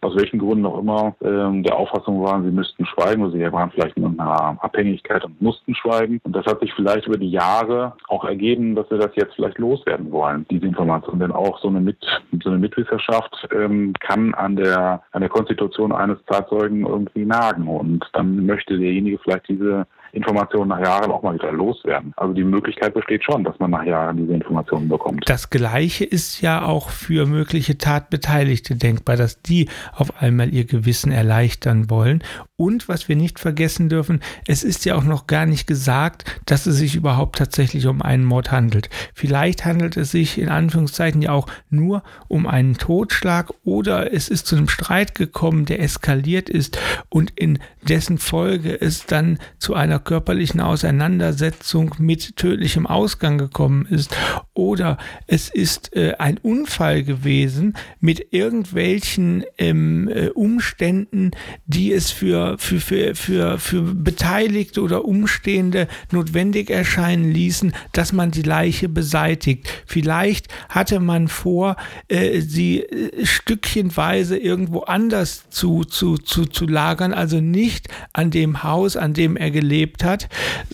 aus 0.00 0.16
welchen 0.16 0.38
Gründen 0.38 0.66
auch 0.66 0.78
immer 0.78 1.14
äh, 1.20 1.62
der 1.62 1.76
Auffassung 1.76 2.22
waren, 2.22 2.44
sie 2.44 2.50
müssten 2.50 2.86
schweigen 2.86 3.22
oder 3.22 3.32
sie 3.32 3.52
waren 3.52 3.70
vielleicht 3.70 3.96
in 3.96 4.04
einer 4.04 4.62
Abhängigkeit 4.62 5.24
und 5.24 5.40
mussten 5.42 5.74
schweigen. 5.74 6.20
Und 6.24 6.34
das 6.34 6.46
hat 6.46 6.60
sich 6.60 6.72
vielleicht 6.74 7.06
über 7.06 7.18
die 7.18 7.30
Jahre 7.30 7.94
auch 8.08 8.24
ergeben, 8.24 8.74
dass 8.74 8.90
wir 8.90 8.98
das 8.98 9.10
jetzt 9.16 9.34
vielleicht 9.34 9.58
loswerden 9.58 10.10
wollen, 10.10 10.46
diese 10.50 10.66
Information. 10.66 11.18
Denn 11.18 11.32
auch 11.32 11.60
so 11.60 11.68
eine, 11.68 11.80
Mit 11.80 11.98
so 12.42 12.50
eine 12.50 12.58
Mitwisserschaft 12.58 13.48
ähm, 13.52 13.92
kann 14.00 14.34
an 14.34 14.56
der, 14.56 15.02
an 15.12 15.20
der 15.20 15.30
Konstitution 15.30 15.92
eines 15.92 16.18
Zeitzeugen 16.26 16.84
irgendwie 17.00 17.24
nagen. 17.24 17.68
Und 17.68 18.04
dann 18.12 18.46
möchte 18.46 18.78
derjenige 18.78 19.18
vielleicht 19.18 19.48
diese 19.48 19.86
Informationen 20.12 20.68
nach 20.68 20.80
Jahren 20.80 21.10
auch 21.10 21.22
mal 21.22 21.34
wieder 21.34 21.52
loswerden. 21.52 22.12
Also 22.16 22.34
die 22.34 22.44
Möglichkeit 22.44 22.94
besteht 22.94 23.24
schon, 23.24 23.44
dass 23.44 23.58
man 23.58 23.70
nach 23.70 23.84
Jahren 23.84 24.16
diese 24.16 24.32
Informationen 24.32 24.88
bekommt. 24.88 25.22
Das 25.28 25.50
Gleiche 25.50 26.04
ist 26.04 26.40
ja 26.40 26.64
auch 26.64 26.90
für 26.90 27.26
mögliche 27.26 27.78
Tatbeteiligte 27.78 28.76
denkbar, 28.76 29.16
dass 29.16 29.40
die 29.42 29.68
auf 29.94 30.20
einmal 30.20 30.52
ihr 30.52 30.64
Gewissen 30.64 31.12
erleichtern 31.12 31.90
wollen. 31.90 32.22
Und 32.60 32.88
was 32.88 33.08
wir 33.08 33.16
nicht 33.16 33.40
vergessen 33.40 33.88
dürfen, 33.88 34.20
es 34.46 34.64
ist 34.64 34.84
ja 34.84 34.94
auch 34.94 35.04
noch 35.04 35.26
gar 35.26 35.46
nicht 35.46 35.66
gesagt, 35.66 36.42
dass 36.44 36.66
es 36.66 36.76
sich 36.76 36.94
überhaupt 36.94 37.38
tatsächlich 37.38 37.86
um 37.86 38.02
einen 38.02 38.26
Mord 38.26 38.52
handelt. 38.52 38.90
Vielleicht 39.14 39.64
handelt 39.64 39.96
es 39.96 40.10
sich 40.10 40.36
in 40.36 40.50
Anführungszeichen 40.50 41.22
ja 41.22 41.32
auch 41.32 41.46
nur 41.70 42.02
um 42.28 42.46
einen 42.46 42.76
Totschlag 42.76 43.50
oder 43.64 44.12
es 44.12 44.28
ist 44.28 44.46
zu 44.46 44.56
einem 44.56 44.68
Streit 44.68 45.14
gekommen, 45.14 45.64
der 45.64 45.80
eskaliert 45.80 46.50
ist 46.50 46.78
und 47.08 47.32
in 47.34 47.60
dessen 47.88 48.18
Folge 48.18 48.78
es 48.78 49.06
dann 49.06 49.38
zu 49.58 49.72
einer 49.72 49.98
körperlichen 49.98 50.60
Auseinandersetzung 50.60 51.94
mit 51.96 52.36
tödlichem 52.36 52.86
Ausgang 52.86 53.38
gekommen 53.38 53.86
ist 53.86 54.14
oder 54.52 54.98
es 55.26 55.48
ist 55.48 55.96
äh, 55.96 56.16
ein 56.18 56.36
Unfall 56.36 57.04
gewesen 57.04 57.74
mit 58.00 58.34
irgendwelchen 58.34 59.44
ähm, 59.56 60.08
äh, 60.08 60.28
Umständen, 60.28 61.30
die 61.64 61.94
es 61.94 62.10
für, 62.10 62.49
für, 62.58 62.80
für, 62.80 63.14
für, 63.14 63.58
für 63.58 63.82
Beteiligte 63.82 64.82
oder 64.82 65.04
Umstehende 65.04 65.88
notwendig 66.10 66.70
erscheinen 66.70 67.30
ließen, 67.30 67.72
dass 67.92 68.12
man 68.12 68.30
die 68.30 68.42
Leiche 68.42 68.88
beseitigt. 68.88 69.68
Vielleicht 69.86 70.48
hatte 70.68 71.00
man 71.00 71.28
vor, 71.28 71.76
äh, 72.08 72.40
sie 72.40 72.80
äh, 72.80 73.24
stückchenweise 73.24 74.36
irgendwo 74.36 74.80
anders 74.80 75.44
zu, 75.50 75.84
zu, 75.84 76.16
zu, 76.16 76.46
zu 76.46 76.66
lagern, 76.66 77.12
also 77.12 77.40
nicht 77.40 77.88
an 78.12 78.30
dem 78.30 78.62
Haus, 78.62 78.96
an 78.96 79.14
dem 79.14 79.36
er 79.36 79.50
gelebt 79.50 79.70
gelebt 79.70 80.04
hat, 80.04 80.28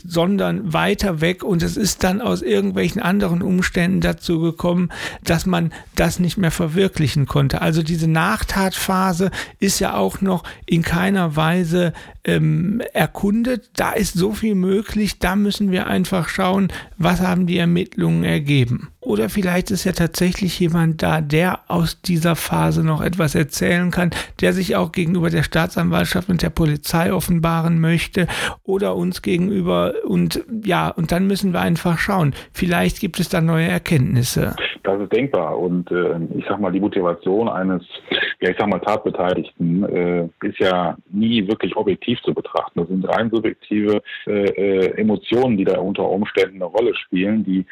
sondern 0.07 0.73
weiter 0.73 1.21
weg 1.21 1.45
und 1.45 1.63
es 1.63 1.77
ist 1.77 2.03
dann 2.03 2.21
aus 2.21 2.43
irgendwelchen 2.43 3.03
anderen 3.03 3.43
Umständen 3.43 4.01
dazu 4.01 4.41
gekommen, 4.41 4.91
dass 5.25 5.45
man 5.45 5.73
das 5.95 6.19
nicht 6.19 6.39
mehr 6.39 6.51
verwirklichen 6.51 7.27
konnte. 7.27 7.61
Also 7.61 7.83
diese 7.83 8.09
Nachtatphase 8.09 9.31
ist 9.59 9.81
ja 9.81 9.95
auch 9.95 10.21
noch 10.21 10.45
in 10.65 10.83
keiner 10.83 11.37
Weise 11.37 11.66
ähm, 12.25 12.83
erkundet. 12.93 13.71
Da 13.75 13.93
ist 13.93 14.15
so 14.15 14.33
viel 14.33 14.55
möglich, 14.55 15.19
da 15.19 15.37
müssen 15.37 15.71
wir 15.71 15.87
einfach 15.87 16.29
schauen, 16.29 16.69
was 16.99 17.21
haben 17.21 17.47
die 17.47 17.59
Ermittlungen 17.59 18.25
ergeben. 18.25 18.89
Oder 19.07 19.29
vielleicht 19.29 19.71
ist 19.71 19.85
ja 19.85 19.93
tatsächlich 19.93 20.59
jemand 20.59 21.01
da, 21.01 21.21
der 21.21 21.61
aus 21.69 22.01
dieser 22.03 22.35
Phase 22.35 22.85
noch 22.85 23.01
etwas 23.01 23.37
erzählen 23.37 23.93
kann, 23.93 24.11
der 24.41 24.53
sich 24.53 24.75
auch 24.75 24.91
gegenüber 24.91 25.31
der 25.31 25.45
Staatsanwaltschaft 25.45 26.29
und 26.29 26.43
der 26.43 26.51
Polizei 26.51 27.13
offenbaren 27.13 27.81
möchte 27.81 28.27
oder 28.65 28.97
uns 28.97 29.23
gegenüber. 29.23 29.95
Und 30.05 30.45
ja, 30.65 30.89
und 30.89 31.13
dann 31.13 31.29
müssen 31.29 31.53
wir 31.53 31.61
einfach 31.61 31.99
schauen. 31.99 32.35
Vielleicht 32.53 32.99
gibt 32.99 33.21
es 33.21 33.29
da 33.29 33.41
neue 33.41 33.69
Erkenntnisse. 33.69 34.57
Das 34.83 35.01
ist 35.01 35.13
denkbar. 35.13 35.57
Und 35.57 35.89
äh, 35.93 36.19
ich 36.37 36.45
sag 36.49 36.59
mal, 36.59 36.73
die 36.73 36.81
Motivation 36.81 37.49
eines, 37.49 37.83
ja, 38.41 38.51
ich 38.51 38.57
sag 38.59 38.69
mal, 38.69 38.81
Tatbeteiligten 38.81 39.85
äh, 39.85 40.29
ist 40.43 40.59
ja 40.59 40.97
nie 41.13 41.47
wirklich 41.47 41.77
objektiv 41.77 42.21
zu 42.23 42.35
betrachten. 42.35 42.81
Das 42.81 42.89
sind 42.89 43.09
rein 43.09 43.31
subjektive 43.31 44.03
äh, 44.27 44.33
äh 44.33 45.01
Emotionen, 45.01 45.57
die 45.57 45.65
da 45.65 45.79
unter 45.79 46.09
Umständen 46.09 46.57
eine 46.57 46.65
Rolle 46.65 46.93
spielen, 46.97 47.45
die 47.45 47.65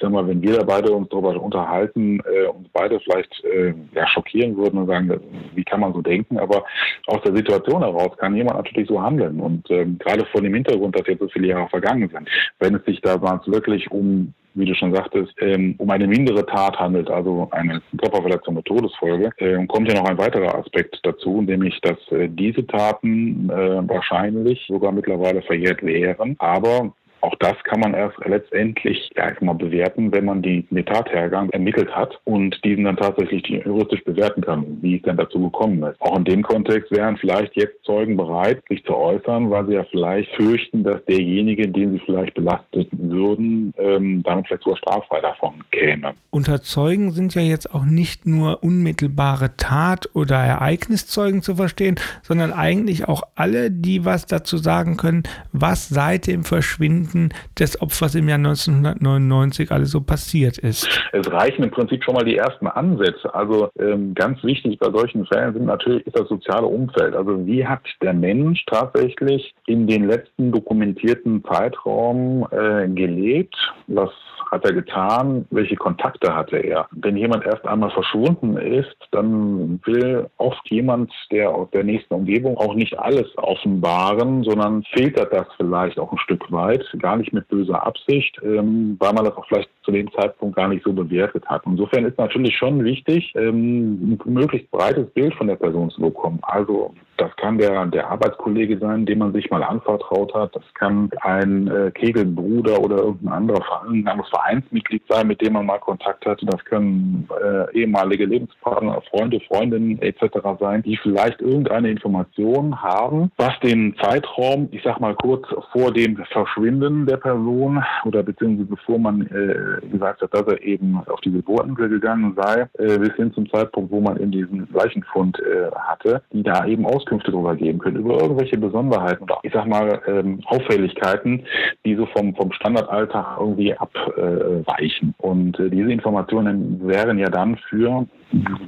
sag 0.00 0.10
mal, 0.10 0.26
wenn 0.26 0.42
wir 0.42 0.58
da 0.58 0.64
beide 0.64 0.92
uns 0.92 1.08
darüber 1.08 1.40
unterhalten, 1.40 2.20
äh, 2.20 2.46
uns 2.46 2.68
beide 2.72 3.00
vielleicht 3.00 3.44
äh, 3.44 3.74
ja, 3.94 4.06
schockieren 4.08 4.56
würden 4.56 4.80
und 4.80 4.86
sagen, 4.86 5.20
wie 5.54 5.64
kann 5.64 5.80
man 5.80 5.92
so 5.92 6.02
denken, 6.02 6.38
aber 6.38 6.64
aus 7.06 7.22
der 7.24 7.34
Situation 7.34 7.82
heraus 7.82 8.16
kann 8.18 8.36
jemand 8.36 8.58
natürlich 8.58 8.88
so 8.88 9.00
handeln. 9.00 9.40
Und 9.40 9.70
ähm, 9.70 9.98
gerade 9.98 10.24
vor 10.26 10.42
dem 10.42 10.54
Hintergrund, 10.54 10.98
dass 10.98 11.06
jetzt 11.06 11.20
so 11.20 11.28
viele 11.28 11.48
Jahre 11.48 11.68
vergangen 11.68 12.08
sind, 12.12 12.28
wenn 12.58 12.74
es 12.74 12.84
sich 12.84 13.00
da 13.00 13.20
wirklich 13.46 13.90
um 13.90 14.34
wie 14.56 14.64
du 14.64 14.74
schon 14.74 14.94
sagtest, 14.94 15.32
ähm, 15.38 15.74
um 15.78 15.90
eine 15.90 16.06
mindere 16.06 16.44
Tat 16.46 16.78
handelt, 16.78 17.10
also 17.10 17.48
eine 17.52 17.82
Körperverletzung 17.98 18.54
mit 18.54 18.64
Todesfolge, 18.64 19.30
äh, 19.36 19.64
kommt 19.66 19.88
ja 19.88 20.00
noch 20.00 20.08
ein 20.08 20.18
weiterer 20.18 20.54
Aspekt 20.54 20.98
dazu, 21.02 21.42
nämlich 21.42 21.78
dass 21.82 21.98
äh, 22.10 22.28
diese 22.28 22.66
Taten 22.66 23.50
äh, 23.50 23.88
wahrscheinlich 23.88 24.64
sogar 24.66 24.92
mittlerweile 24.92 25.42
verjährt 25.42 25.82
wären, 25.82 26.36
aber 26.38 26.92
auch 27.26 27.34
das 27.40 27.56
kann 27.64 27.80
man 27.80 27.92
erst 27.92 28.16
letztendlich 28.24 29.10
ja, 29.16 29.32
mal 29.40 29.54
bewerten, 29.54 30.12
wenn 30.12 30.24
man 30.24 30.42
die, 30.42 30.62
den 30.70 30.86
Tathergang 30.86 31.50
ermittelt 31.50 31.90
hat 31.94 32.18
und 32.24 32.56
diesen 32.64 32.84
dann 32.84 32.96
tatsächlich 32.96 33.44
juristisch 33.48 34.04
bewerten 34.04 34.42
kann, 34.42 34.78
wie 34.80 34.96
es 34.96 35.02
denn 35.02 35.16
dazu 35.16 35.40
gekommen 35.40 35.82
ist. 35.82 36.00
Auch 36.00 36.16
in 36.16 36.24
dem 36.24 36.42
Kontext 36.44 36.92
wären 36.92 37.16
vielleicht 37.16 37.56
jetzt 37.56 37.82
Zeugen 37.84 38.16
bereit, 38.16 38.62
sich 38.68 38.84
zu 38.84 38.94
äußern, 38.94 39.50
weil 39.50 39.66
sie 39.66 39.74
ja 39.74 39.84
vielleicht 39.90 40.30
fürchten, 40.36 40.84
dass 40.84 41.04
derjenige, 41.06 41.66
den 41.68 41.92
sie 41.92 42.02
vielleicht 42.04 42.34
belastet 42.34 42.88
würden, 42.92 43.74
ähm, 43.76 44.22
damit 44.22 44.46
vielleicht 44.46 44.62
sogar 44.62 44.78
straffrei 44.78 45.20
davon 45.20 45.54
käme. 45.72 46.14
Unter 46.30 46.62
Zeugen 46.62 47.10
sind 47.10 47.34
ja 47.34 47.42
jetzt 47.42 47.74
auch 47.74 47.84
nicht 47.84 48.26
nur 48.26 48.62
unmittelbare 48.62 49.56
Tat- 49.56 50.10
oder 50.14 50.36
Ereigniszeugen 50.36 51.42
zu 51.42 51.56
verstehen, 51.56 51.96
sondern 52.22 52.52
eigentlich 52.52 53.08
auch 53.08 53.22
alle, 53.34 53.72
die 53.72 54.04
was 54.04 54.26
dazu 54.26 54.58
sagen 54.58 54.96
können, 54.96 55.24
was 55.52 55.88
seit 55.88 56.28
dem 56.28 56.44
Verschwinden 56.44 57.15
Leben 57.16 57.30
des 57.58 57.80
Opfers 57.80 58.14
im 58.14 58.28
Jahr 58.28 58.38
1999 58.38 59.70
alles 59.70 59.90
so 59.90 60.00
passiert 60.00 60.58
ist. 60.58 60.88
Es 61.12 61.30
reichen 61.30 61.64
im 61.64 61.70
Prinzip 61.70 62.04
schon 62.04 62.14
mal 62.14 62.24
die 62.24 62.36
ersten 62.36 62.66
Ansätze. 62.66 63.34
Also 63.34 63.70
ähm, 63.78 64.14
ganz 64.14 64.42
wichtig 64.44 64.78
bei 64.78 64.90
solchen 64.90 65.26
Fällen 65.26 65.54
sind 65.54 65.66
natürlich 65.66 66.06
ist 66.06 66.18
das 66.18 66.28
soziale 66.28 66.66
Umfeld. 66.66 67.14
Also 67.14 67.46
wie 67.46 67.66
hat 67.66 67.82
der 68.02 68.12
Mensch 68.12 68.64
tatsächlich 68.66 69.54
in 69.66 69.86
den 69.86 70.06
letzten 70.06 70.52
dokumentierten 70.52 71.42
Zeitraum 71.44 72.46
äh, 72.50 72.88
gelebt? 72.88 73.56
Was 73.86 74.10
hat 74.50 74.64
er 74.64 74.72
getan? 74.72 75.46
Welche 75.50 75.76
Kontakte 75.76 76.34
hatte 76.34 76.56
er? 76.56 76.86
Wenn 76.92 77.16
jemand 77.16 77.44
erst 77.44 77.66
einmal 77.66 77.90
verschwunden 77.90 78.56
ist, 78.56 78.96
dann 79.10 79.80
will 79.84 80.26
oft 80.38 80.68
jemand, 80.70 81.12
der 81.30 81.50
aus 81.50 81.70
der 81.70 81.84
nächsten 81.84 82.14
Umgebung 82.14 82.56
auch 82.56 82.74
nicht 82.74 82.98
alles 82.98 83.26
offenbaren, 83.36 84.44
sondern 84.44 84.84
filtert 84.92 85.32
das 85.32 85.46
vielleicht 85.56 85.98
auch 85.98 86.12
ein 86.12 86.18
Stück 86.18 86.50
weit, 86.52 86.84
gar 86.98 87.16
nicht 87.16 87.32
mit 87.32 87.48
böser 87.48 87.84
Absicht, 87.86 88.38
ähm, 88.42 88.96
weil 88.98 89.12
man 89.12 89.24
das 89.24 89.36
auch 89.36 89.46
vielleicht 89.46 89.70
zu 89.82 89.92
dem 89.92 90.10
Zeitpunkt 90.12 90.56
gar 90.56 90.68
nicht 90.68 90.84
so 90.84 90.92
bewertet 90.92 91.44
hat. 91.46 91.62
Insofern 91.66 92.04
ist 92.04 92.18
natürlich 92.18 92.56
schon 92.56 92.84
wichtig, 92.84 93.32
ähm, 93.36 94.18
ein 94.24 94.32
möglichst 94.32 94.70
breites 94.70 95.08
Bild 95.10 95.34
von 95.34 95.46
der 95.46 95.56
Person 95.56 95.90
zu 95.90 96.00
bekommen. 96.00 96.40
Also 96.42 96.94
das 97.16 97.34
kann 97.36 97.58
der, 97.58 97.86
der 97.86 98.08
Arbeitskollege 98.08 98.78
sein, 98.78 99.06
dem 99.06 99.18
man 99.18 99.32
sich 99.32 99.50
mal 99.50 99.62
anvertraut 99.62 100.34
hat. 100.34 100.54
Das 100.54 100.64
kann 100.74 101.10
ein 101.20 101.68
äh, 101.68 101.90
Kegelbruder 101.92 102.80
oder 102.80 102.96
irgendein 102.96 103.32
anderer 103.32 103.62
Verein, 103.62 104.06
anderes 104.06 104.30
Vereinsmitglied 104.30 105.02
sein, 105.08 105.26
mit 105.26 105.40
dem 105.40 105.54
man 105.54 105.66
mal 105.66 105.78
Kontakt 105.78 106.26
hatte. 106.26 106.46
Das 106.46 106.64
können 106.64 107.28
äh, 107.42 107.78
ehemalige 107.78 108.26
Lebenspartner, 108.26 109.00
Freunde, 109.10 109.40
Freundinnen 109.40 110.00
etc. 110.02 110.38
sein, 110.60 110.82
die 110.82 110.96
vielleicht 110.96 111.40
irgendeine 111.40 111.90
Information 111.90 112.82
haben, 112.82 113.30
was 113.36 113.58
den 113.60 113.96
Zeitraum, 114.02 114.68
ich 114.72 114.82
sag 114.82 115.00
mal 115.00 115.14
kurz 115.14 115.46
vor 115.72 115.92
dem 115.92 116.16
Verschwinden 116.16 117.06
der 117.06 117.16
Person 117.16 117.82
oder 118.04 118.22
beziehungsweise 118.22 118.68
bevor 118.68 118.98
man 118.98 119.22
äh, 119.22 119.86
gesagt 119.86 120.22
hat, 120.22 120.34
dass 120.34 120.46
er 120.46 120.62
eben 120.62 121.00
auf 121.06 121.20
die 121.20 121.32
Geburteninsel 121.32 121.88
gegangen 121.88 122.36
sei, 122.36 122.68
äh, 122.78 122.98
bis 122.98 123.14
hin 123.14 123.32
zum 123.32 123.48
Zeitpunkt, 123.50 123.90
wo 123.90 124.00
man 124.00 124.16
in 124.16 124.30
diesen 124.30 124.68
Leichenfund 124.72 125.38
äh, 125.40 125.70
hatte, 125.74 126.22
die 126.32 126.42
da 126.42 126.66
eben 126.66 126.86
aus 126.86 127.05
Auskünfte 127.06 127.30
darüber 127.30 127.54
geben 127.54 127.78
können, 127.78 127.96
über 127.96 128.20
irgendwelche 128.20 128.58
Besonderheiten 128.58 129.22
oder 129.22 129.38
ich 129.42 129.52
sag 129.52 129.66
mal 129.66 130.00
ähm, 130.06 130.40
Auffälligkeiten, 130.46 131.44
die 131.84 131.94
so 131.94 132.06
vom, 132.06 132.34
vom 132.34 132.52
Standardalltag 132.52 133.38
irgendwie 133.38 133.74
abweichen. 133.74 135.14
Äh, 135.18 135.26
und 135.26 135.58
äh, 135.60 135.70
diese 135.70 135.92
Informationen 135.92 136.86
wären 136.86 137.18
ja 137.18 137.28
dann 137.28 137.56
für 137.68 138.06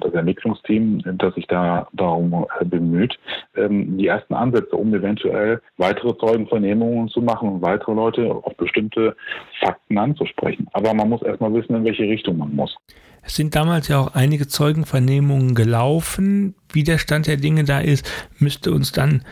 das 0.01 0.13
Ermittlungsteam, 0.13 1.03
das 1.19 1.35
sich 1.35 1.47
da 1.49 1.89
darum 1.93 2.47
äh, 2.61 2.65
bemüht, 2.65 3.19
ähm, 3.57 3.99
die 3.99 4.07
ersten 4.07 4.35
Ansätze, 4.35 4.77
um 4.77 4.95
eventuell 4.95 5.61
weitere 5.77 6.17
Zeugenvernehmungen 6.17 7.09
zu 7.09 7.21
machen 7.21 7.49
und 7.49 7.63
weitere 7.63 7.93
Leute 7.93 8.31
auf 8.31 8.57
bestimmte 8.57 9.17
Fakten 9.61 9.99
anzusprechen. 9.99 10.69
Aber 10.73 10.95
man 10.95 11.09
muss 11.09 11.23
erstmal 11.23 11.53
wissen, 11.55 11.75
in 11.75 11.85
welche 11.85 12.05
Richtung 12.05 12.39
man 12.39 12.55
muss. 12.55 12.77
Es 13.23 13.37
sind 13.37 13.55
damals 13.55 13.89
ja 13.89 13.99
auch 13.99 14.15
einige 14.15 14.49
Zeugenvernehmungen 14.49 15.55
gelaufen. 15.55 16.55
Wie 16.73 16.85
der 16.85 16.99
Stand 16.99 17.27
der 17.27 17.37
Dinge 17.37 17.65
da 17.65 17.81
ist, 17.81 18.11
müsste 18.39 18.73
uns 18.73 18.93
dann 18.93 19.23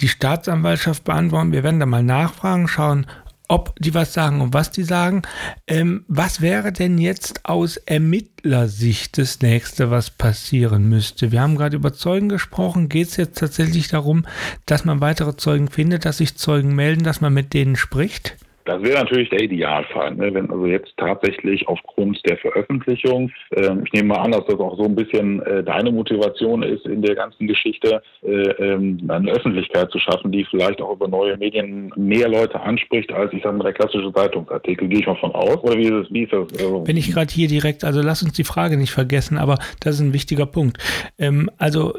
die 0.00 0.08
Staatsanwaltschaft 0.08 1.04
beantworten. 1.04 1.52
Wir 1.52 1.62
werden 1.62 1.80
da 1.80 1.86
mal 1.86 2.02
nachfragen, 2.02 2.68
schauen, 2.68 3.06
ob 3.48 3.74
die 3.78 3.94
was 3.94 4.12
sagen 4.14 4.40
und 4.40 4.54
was 4.54 4.70
die 4.70 4.84
sagen. 4.84 5.22
Ähm, 5.66 6.04
was 6.08 6.40
wäre 6.40 6.72
denn 6.72 6.98
jetzt 6.98 7.44
aus 7.44 7.76
Ermittlersicht 7.76 9.18
das 9.18 9.40
nächste, 9.40 9.90
was 9.90 10.10
passieren 10.10 10.88
müsste? 10.88 11.30
Wir 11.30 11.42
haben 11.42 11.56
gerade 11.56 11.76
über 11.76 11.92
Zeugen 11.92 12.28
gesprochen. 12.28 12.88
Geht 12.88 13.08
es 13.08 13.16
jetzt 13.16 13.38
tatsächlich 13.38 13.88
darum, 13.88 14.26
dass 14.66 14.84
man 14.84 15.00
weitere 15.00 15.36
Zeugen 15.36 15.68
findet, 15.68 16.04
dass 16.04 16.18
sich 16.18 16.36
Zeugen 16.36 16.74
melden, 16.74 17.04
dass 17.04 17.20
man 17.20 17.34
mit 17.34 17.52
denen 17.52 17.76
spricht? 17.76 18.36
Das 18.64 18.82
wäre 18.82 19.02
natürlich 19.02 19.28
der 19.28 19.42
Idealfall, 19.42 20.14
ne? 20.14 20.32
wenn 20.32 20.50
also 20.50 20.66
jetzt 20.66 20.92
tatsächlich 20.96 21.68
aufgrund 21.68 22.24
der 22.24 22.38
Veröffentlichung, 22.38 23.30
äh, 23.50 23.70
ich 23.84 23.92
nehme 23.92 24.08
mal 24.08 24.20
an, 24.20 24.32
dass 24.32 24.46
das 24.46 24.58
auch 24.58 24.76
so 24.78 24.84
ein 24.84 24.94
bisschen 24.94 25.42
äh, 25.42 25.62
deine 25.62 25.92
Motivation 25.92 26.62
ist 26.62 26.86
in 26.86 27.02
der 27.02 27.14
ganzen 27.14 27.46
Geschichte, 27.46 28.02
äh, 28.22 28.30
ähm, 28.30 28.98
eine 29.08 29.32
Öffentlichkeit 29.32 29.90
zu 29.90 29.98
schaffen, 29.98 30.32
die 30.32 30.46
vielleicht 30.46 30.80
auch 30.80 30.92
über 30.92 31.08
neue 31.08 31.36
Medien 31.36 31.92
mehr 31.96 32.28
Leute 32.28 32.58
anspricht, 32.58 33.12
als 33.12 33.32
ich 33.34 33.42
sage 33.42 33.56
mal 33.56 33.64
der 33.64 33.74
klassische 33.74 34.12
Zeitungsartikel. 34.12 34.88
Gehe 34.88 35.00
ich 35.00 35.06
mal 35.06 35.16
von 35.16 35.32
aus? 35.32 35.58
Oder 35.62 35.76
wie 35.76 35.88
ist, 35.88 36.12
wie 36.12 36.22
ist 36.22 36.32
das? 36.32 36.48
Also 36.58 36.86
wenn 36.86 36.96
ich 36.96 37.12
gerade 37.12 37.32
hier 37.32 37.48
direkt, 37.48 37.84
also 37.84 38.00
lass 38.00 38.22
uns 38.22 38.32
die 38.32 38.44
Frage 38.44 38.78
nicht 38.78 38.92
vergessen, 38.92 39.36
aber 39.36 39.58
das 39.80 39.96
ist 39.96 40.00
ein 40.00 40.14
wichtiger 40.14 40.46
Punkt. 40.46 40.78
Ähm, 41.18 41.50
also 41.58 41.92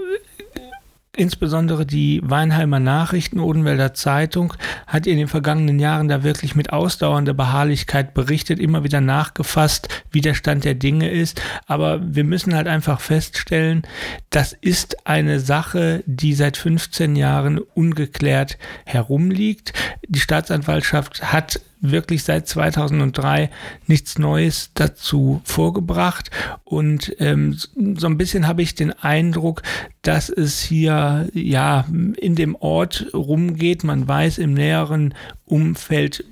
Insbesondere 1.18 1.86
die 1.86 2.22
Weinheimer 2.24 2.80
Nachrichten, 2.80 3.40
Odenwälder 3.40 3.94
Zeitung, 3.94 4.54
hat 4.86 5.08
in 5.08 5.18
den 5.18 5.28
vergangenen 5.28 5.80
Jahren 5.80 6.08
da 6.08 6.24
wirklich 6.24 6.56
mit 6.56 6.74
ausdauernder 6.74 7.34
Beharrlichkeit 7.34 8.14
berichtet, 8.14 8.60
immer 8.60 8.84
wieder 8.84 9.00
nachgefasst, 9.00 9.88
wie 10.12 10.22
der 10.22 10.34
Stand 10.34 10.66
der 10.66 10.76
Dinge 10.76 11.10
ist. 11.10 11.42
Aber 11.68 12.02
wir 12.04 12.26
müssen 12.26 12.54
halt 12.54 12.68
einfach 12.68 13.00
feststellen, 13.00 13.84
das 14.30 14.52
ist 14.52 15.08
eine 15.08 15.40
Sache, 15.40 16.04
die 16.06 16.34
seit 16.34 16.58
15 16.58 17.16
Jahren 17.16 17.60
ungeklärt 17.60 18.58
herumliegt. 18.86 19.72
Die 20.08 20.20
Staatsanwaltschaft 20.20 21.32
hat 21.32 21.62
wirklich 21.82 22.24
seit 22.24 22.48
2003 22.48 23.50
nichts 23.88 24.18
Neues 24.18 24.72
dazu 24.74 25.42
vorgebracht. 25.44 26.32
Und 26.64 27.16
ähm, 27.20 27.58
so 27.98 28.08
ein 28.08 28.18
bisschen 28.18 28.48
habe 28.48 28.62
ich 28.62 28.76
den 28.76 28.92
Eindruck, 28.92 29.62
dass 30.02 30.30
es 30.30 30.62
hier 30.62 31.30
ja 31.34 31.86
in 32.18 32.36
dem 32.36 32.56
Ort 32.56 33.08
rumgeht. 33.14 33.84
Man 33.84 34.08
weiß 34.08 34.38
im 34.38 34.54
näheren 34.54 35.14
Umfeld 35.48 36.26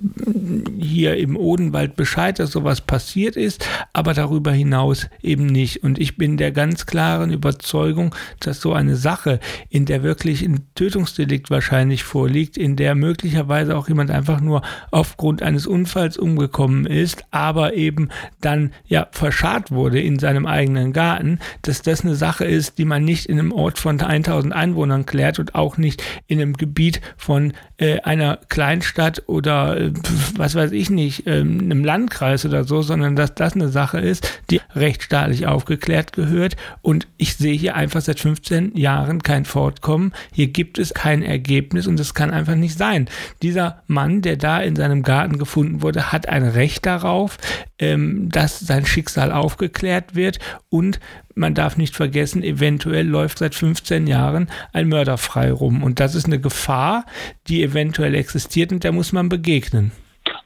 hier 0.79 1.17
im 1.17 1.37
Odenwald 1.37 1.95
Bescheid, 1.95 2.39
dass 2.39 2.49
sowas 2.49 2.81
passiert 2.81 3.35
ist, 3.35 3.67
aber 3.93 4.15
darüber 4.15 4.51
hinaus 4.51 5.07
eben 5.21 5.45
nicht. 5.45 5.83
Und 5.83 5.99
ich 5.99 6.17
bin 6.17 6.37
der 6.37 6.51
ganz 6.51 6.87
klaren 6.87 7.31
Überzeugung, 7.31 8.15
dass 8.39 8.59
so 8.59 8.73
eine 8.73 8.95
Sache, 8.95 9.39
in 9.69 9.85
der 9.85 10.01
wirklich 10.01 10.41
ein 10.41 10.65
Tötungsdelikt 10.73 11.51
wahrscheinlich 11.51 12.03
vorliegt, 12.03 12.57
in 12.57 12.75
der 12.75 12.95
möglicherweise 12.95 13.77
auch 13.77 13.87
jemand 13.87 14.09
einfach 14.09 14.41
nur 14.41 14.63
aufgrund 14.89 15.43
eines 15.43 15.67
Unfalls 15.67 16.17
umgekommen 16.17 16.87
ist, 16.87 17.23
aber 17.29 17.75
eben 17.75 18.09
dann 18.41 18.71
ja 18.87 19.07
verscharrt 19.11 19.69
wurde 19.69 20.01
in 20.01 20.17
seinem 20.17 20.47
eigenen 20.47 20.91
Garten, 20.91 21.37
dass 21.61 21.83
das 21.83 22.01
eine 22.01 22.15
Sache 22.15 22.45
ist, 22.45 22.79
die 22.79 22.85
man 22.85 23.05
nicht 23.05 23.27
in 23.27 23.37
einem 23.37 23.51
Ort 23.51 23.77
von 23.77 24.01
1000 24.01 24.53
Einwohnern 24.53 25.05
klärt 25.05 25.37
und 25.37 25.53
auch 25.53 25.77
nicht 25.77 26.01
in 26.25 26.41
einem 26.41 26.53
Gebiet 26.53 26.99
von 27.15 27.53
äh, 27.77 27.99
einer 28.01 28.39
Kleinstadt 28.49 29.02
oder 29.27 29.79
äh, 29.79 29.93
was 30.35 30.55
weiß 30.55 30.71
ich 30.71 30.89
nicht, 30.89 31.27
äh, 31.27 31.41
einem 31.41 31.83
Landkreis 31.83 32.45
oder 32.45 32.63
so, 32.63 32.81
sondern 32.81 33.15
dass 33.15 33.35
das 33.35 33.53
eine 33.53 33.69
Sache 33.69 33.99
ist, 33.99 34.41
die 34.49 34.61
rechtsstaatlich 34.75 35.47
aufgeklärt 35.47 36.13
gehört. 36.13 36.55
Und 36.81 37.07
ich 37.17 37.35
sehe 37.35 37.53
hier 37.53 37.75
einfach 37.75 38.01
seit 38.01 38.19
15 38.19 38.75
Jahren 38.75 39.21
kein 39.21 39.45
Fortkommen. 39.45 40.13
Hier 40.31 40.47
gibt 40.47 40.79
es 40.79 40.93
kein 40.93 41.23
Ergebnis 41.23 41.87
und 41.87 41.99
das 41.99 42.13
kann 42.13 42.31
einfach 42.31 42.55
nicht 42.55 42.77
sein. 42.77 43.09
Dieser 43.41 43.83
Mann, 43.87 44.21
der 44.21 44.37
da 44.37 44.59
in 44.59 44.75
seinem 44.75 45.03
Garten 45.03 45.37
gefunden 45.37 45.81
wurde, 45.81 46.11
hat 46.11 46.29
ein 46.29 46.43
Recht 46.43 46.85
darauf, 46.85 47.37
ähm, 47.79 48.29
dass 48.29 48.59
sein 48.59 48.85
Schicksal 48.85 49.31
aufgeklärt 49.31 50.15
wird 50.15 50.39
und 50.69 50.99
man 51.35 51.53
darf 51.53 51.77
nicht 51.77 51.95
vergessen, 51.95 52.43
eventuell 52.43 53.07
läuft 53.07 53.39
seit 53.39 53.55
15 53.55 54.07
Jahren 54.07 54.49
ein 54.71 54.87
Mörder 54.87 55.17
frei 55.17 55.51
rum. 55.51 55.83
Und 55.83 55.99
das 55.99 56.15
ist 56.15 56.25
eine 56.25 56.39
Gefahr, 56.39 57.05
die 57.47 57.63
eventuell 57.63 58.15
existiert 58.15 58.71
und 58.71 58.83
der 58.83 58.91
muss 58.91 59.13
man 59.13 59.29
begegnen. 59.29 59.91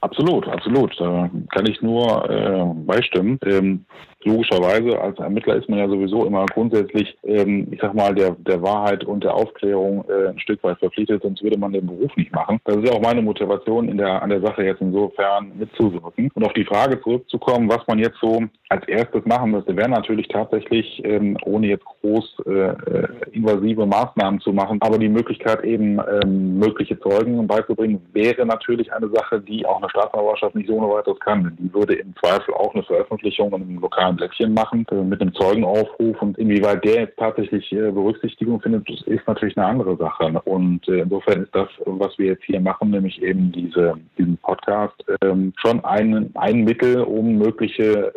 Absolut, 0.02 0.48
absolut. 0.48 0.94
Da 1.00 1.30
kann 1.52 1.66
ich 1.66 1.82
nur 1.82 2.30
äh, 2.30 2.66
beistimmen. 2.86 3.40
Ähm, 3.46 3.86
logischerweise 4.24 5.00
als 5.00 5.18
Ermittler 5.20 5.56
ist 5.56 5.70
man 5.70 5.80
ja 5.80 5.88
sowieso 5.88 6.26
immer 6.26 6.46
grundsätzlich, 6.48 7.18
ähm, 7.24 7.68
ich 7.72 7.80
sag 7.82 7.94
mal, 7.94 8.14
der, 8.14 8.32
der 8.40 8.62
Wahrheit 8.62 9.04
und 9.04 9.24
der 9.24 9.34
Aufklärung 9.34 10.06
äh, 10.10 10.30
ein 10.30 10.40
Stück 10.40 10.64
weit 10.64 10.80
verpflichtet, 10.80 11.22
sonst 11.24 11.44
würde 11.44 11.58
man 11.58 11.72
den 11.72 11.88
Beruf 11.88 12.16
nicht 12.18 12.34
machen. 12.34 12.60
Das 12.66 12.78
ist 12.78 12.88
ja 12.88 12.94
auch 12.94 13.02
meine 13.02 13.22
Motivation 13.22 13.90
in 13.90 13.98
der, 13.98 14.22
an 14.22 14.30
der 14.30 14.42
Sache 14.42 14.64
jetzt 14.64 14.82
insofern 14.82 15.52
mitzuwirken. 15.58 16.32
Und 16.34 16.44
auf 16.44 16.54
die 16.54 16.66
Frage 16.66 17.02
zurückzukommen, 17.02 17.70
was 17.70 17.86
man 17.88 18.00
jetzt 18.00 18.18
so 18.22 18.44
als 18.70 18.88
erstes 18.88 19.26
machen 19.26 19.52
müsste, 19.52 19.76
wäre 19.76 19.90
natürlich 19.90 20.28
tatsächlich, 20.28 21.02
ähm, 21.06 21.38
ohne 21.46 21.68
jetzt 21.68 21.86
groß 21.86 22.38
äh, 22.48 22.52
äh, 22.52 23.08
invasive 23.32 23.86
Maßnahmen 23.86 24.42
zu 24.42 24.52
machen, 24.52 24.80
aber 24.82 24.98
die 24.98 25.10
Möglichkeit 25.10 25.64
eben 25.64 26.00
ähm, 26.00 26.60
mögliche 26.60 27.00
Zeugen 27.00 27.48
beizubringen, 27.48 28.06
wäre 28.14 28.46
natürlich 28.46 28.92
eine 28.92 29.10
Sache, 29.10 29.40
die 29.40 29.66
auch 29.66 29.78
eine 29.78 29.90
Staatsanwaltschaft 29.90 30.56
nicht 30.56 30.68
so 30.68 30.76
ohne 30.76 30.94
weiteres 30.94 31.20
kann. 31.20 31.56
Die 31.60 31.74
würde 31.74 31.96
im 31.96 32.14
Zweifel 32.18 32.54
auch 32.56 32.74
eine 32.74 32.84
Veröffentlichung 32.84 33.54
in 33.54 33.62
einem 33.62 33.80
lokalen 33.80 34.07
Blättchen 34.16 34.54
machen 34.54 34.86
äh, 34.92 34.96
mit 34.96 35.22
einem 35.22 35.34
Zeugenaufruf 35.34 36.22
und 36.22 36.38
inwieweit 36.38 36.84
der 36.86 37.02
jetzt 37.02 37.18
tatsächlich 37.18 37.72
äh, 37.72 37.92
Berücksichtigung 37.92 38.62
findet, 38.62 38.90
ist 38.90 39.28
natürlich 39.28 39.58
eine 39.58 39.68
andere 39.68 39.98
Sache. 39.98 40.42
Und 40.46 40.88
äh, 40.88 41.02
insofern 41.02 41.44
ist 41.44 41.54
das, 41.54 41.68
was 41.86 42.18
wir 42.18 42.28
jetzt 42.28 42.44
hier 42.44 42.60
machen, 42.60 42.92
nämlich 42.92 43.22
eben 43.22 43.52
diese, 43.52 43.96
diesen 44.18 44.38
Podcast, 44.38 44.96
ähm, 45.22 45.54
schon 45.58 45.84
ein, 45.84 46.32
ein 46.36 46.64
Mittel, 46.64 47.02
um 47.02 47.38
mögliche 47.38 48.14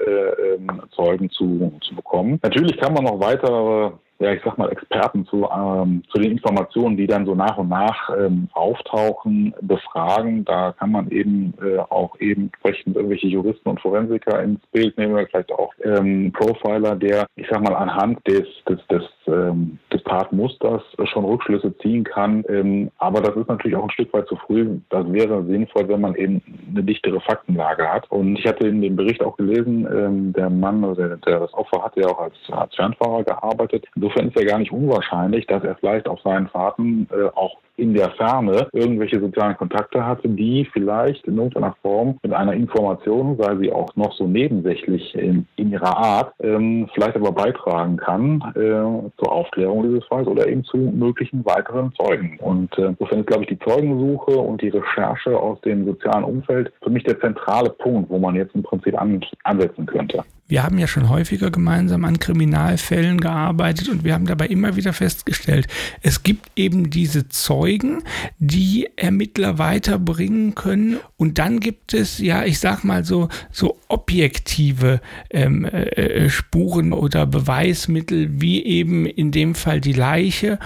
ähm, 0.57 0.83
Zeugen 0.95 1.31
zu, 1.31 1.73
zu 1.81 1.95
bekommen. 1.95 2.39
Natürlich 2.43 2.77
kann 2.79 2.95
man 2.95 3.05
noch 3.05 3.21
weitere 3.21 3.93
ja, 4.21 4.35
ich 4.35 4.43
sag 4.45 4.59
mal, 4.59 4.71
Experten 4.71 5.25
zu, 5.27 5.49
ähm, 5.51 6.03
zu 6.11 6.19
den 6.19 6.33
Informationen, 6.33 6.97
die 6.97 7.07
dann 7.07 7.25
so 7.25 7.35
nach 7.35 7.57
und 7.57 7.71
nach 7.71 8.11
ähm, 8.17 8.49
auftauchen, 8.53 9.55
befragen. 9.63 10.45
Da 10.45 10.73
kann 10.79 10.93
man 10.93 11.11
eben 11.11 11.55
äh, 11.63 11.79
auch 11.79 12.21
eben 12.21 12.43
entsprechend 12.43 12.97
irgendwelche 12.97 13.29
Juristen 13.29 13.69
und 13.71 13.81
Forensiker 13.81 14.43
ins 14.43 14.61
Bild 14.73 14.97
nehmen, 14.99 15.27
vielleicht 15.27 15.53
auch 15.53 15.73
ähm, 15.83 16.33
Profiler, 16.33 16.97
der, 16.97 17.27
ich 17.37 17.47
sag 17.51 17.63
mal, 17.63 17.75
anhand 17.75 18.27
des, 18.27 18.47
des, 18.69 18.87
des, 18.89 19.03
ähm, 19.27 19.79
des 19.91 20.03
Tatmusters 20.05 20.83
schon 21.05 21.25
Rückschlüsse 21.25 21.77
ziehen 21.79 22.05
kann. 22.05 22.45
Ähm, 22.49 22.91
aber 22.99 23.23
das 23.23 23.35
ist 23.37 23.49
natürlich 23.49 23.77
auch 23.77 23.85
ein 23.85 23.91
Stück 23.91 24.13
weit 24.13 24.29
zu 24.29 24.37
früh. 24.37 24.81
Das 24.91 25.11
wäre 25.11 25.45
sinnvoll, 25.47 25.89
wenn 25.89 26.03
man 26.03 26.15
eben 26.15 26.43
eine 26.71 26.83
dichtere 26.83 27.21
Faktenlage 27.23 27.89
hat. 27.89 28.11
Und 28.11 28.39
ich 28.39 28.47
hatte 28.47 28.69
in 28.69 28.83
dem 28.83 28.97
Bericht 28.97 29.23
auch 29.25 29.39
gelesen, 29.39 29.89
ähm, 29.91 30.33
der 30.35 30.51
Mann, 30.51 30.85
also 30.85 31.01
der, 31.01 31.17
der 31.17 31.41
das 31.41 31.55
Opfer 31.55 31.83
hatte 31.83 32.01
ja 32.01 32.09
auch 32.09 32.21
als, 32.21 32.35
als 32.51 32.75
Fernfahrer 32.75 33.25
gearbeitet. 33.25 33.87
Insofern 34.11 34.29
ist 34.29 34.41
ja 34.41 34.45
gar 34.45 34.59
nicht 34.59 34.73
unwahrscheinlich, 34.73 35.47
dass 35.47 35.63
er 35.63 35.77
vielleicht 35.77 36.09
auf 36.09 36.21
seinen 36.23 36.49
Fahrten 36.49 37.07
äh, 37.13 37.29
auch 37.37 37.59
in 37.77 37.95
der 37.95 38.11
Ferne 38.11 38.69
irgendwelche 38.73 39.21
sozialen 39.21 39.57
Kontakte 39.57 40.05
hatte, 40.05 40.29
die 40.29 40.69
vielleicht 40.73 41.27
in 41.27 41.37
irgendeiner 41.37 41.77
Form 41.81 42.19
mit 42.23 42.33
einer 42.33 42.53
Information, 42.53 43.39
sei 43.39 43.57
sie 43.57 43.73
auch 43.73 43.95
noch 43.95 44.13
so 44.15 44.27
nebensächlich 44.27 45.15
in, 45.15 45.47
in 45.57 45.71
ihrer 45.71 45.97
Art, 45.97 46.35
ähm, 46.41 46.89
vielleicht 46.93 47.17
aber 47.17 47.33
beitragen 47.33 47.97
kann 47.97 48.43
äh, 48.55 49.23
zur 49.23 49.33
Aufklärung 49.33 49.85
dieses 49.85 50.05
Falls 50.09 50.27
oder 50.27 50.47
eben 50.49 50.65
zu 50.65 50.77
möglichen 50.77 51.45
weiteren 51.47 51.93
Zeugen. 51.95 52.39
Und 52.41 52.77
äh, 52.77 52.87
insofern 52.87 53.21
ist, 53.21 53.29
glaube 53.29 53.45
ich, 53.45 53.49
die 53.49 53.59
Zeugensuche 53.61 54.33
und 54.33 54.61
die 54.61 54.69
Recherche 54.69 55.39
aus 55.39 55.61
dem 55.63 55.87
sozialen 55.87 56.25
Umfeld 56.25 56.73
für 56.83 56.91
mich 56.91 57.05
der 57.05 57.19
zentrale 57.21 57.71
Punkt, 57.71 58.11
wo 58.11 58.19
man 58.19 58.35
jetzt 58.35 58.55
im 58.55 58.63
Prinzip 58.63 59.01
an, 59.01 59.25
ansetzen 59.45 59.87
könnte. 59.87 60.25
Wir 60.51 60.65
haben 60.65 60.79
ja 60.79 60.89
schon 60.89 61.09
häufiger 61.09 61.53
gemeinsam 61.53 62.05
an 62.05 62.19
Kriminalfällen 62.19 63.21
gearbeitet 63.21 63.89
und 63.89 64.03
wir 64.03 64.15
haben 64.15 64.27
dabei 64.27 64.49
immer 64.49 64.75
wieder 64.75 64.93
festgestellt, 64.93 65.69
es 66.03 66.25
gibt 66.25 66.51
eben 66.57 66.91
diese 66.91 67.29
Zeugen, 67.29 68.03
die 68.41 68.89
Ermittler 68.97 69.59
weiterbringen 69.59 70.57
können. 70.57 70.99
Und 71.17 71.39
dann 71.39 71.61
gibt 71.61 71.95
es 71.95 72.19
ja, 72.19 72.45
ich 72.45 72.59
sag 72.59 72.83
mal 72.83 73.05
so, 73.05 73.29
so 73.53 73.79
objektive 73.87 75.01
ähm, 75.31 75.65
äh, 75.65 76.29
Spuren 76.29 76.93
oder 76.93 77.27
Beweismittel, 77.27 78.41
wie 78.41 78.65
eben 78.65 79.07
in 79.07 79.31
dem 79.31 79.55
Fall 79.55 79.81
die 79.81 79.93
Leiche 79.93 80.59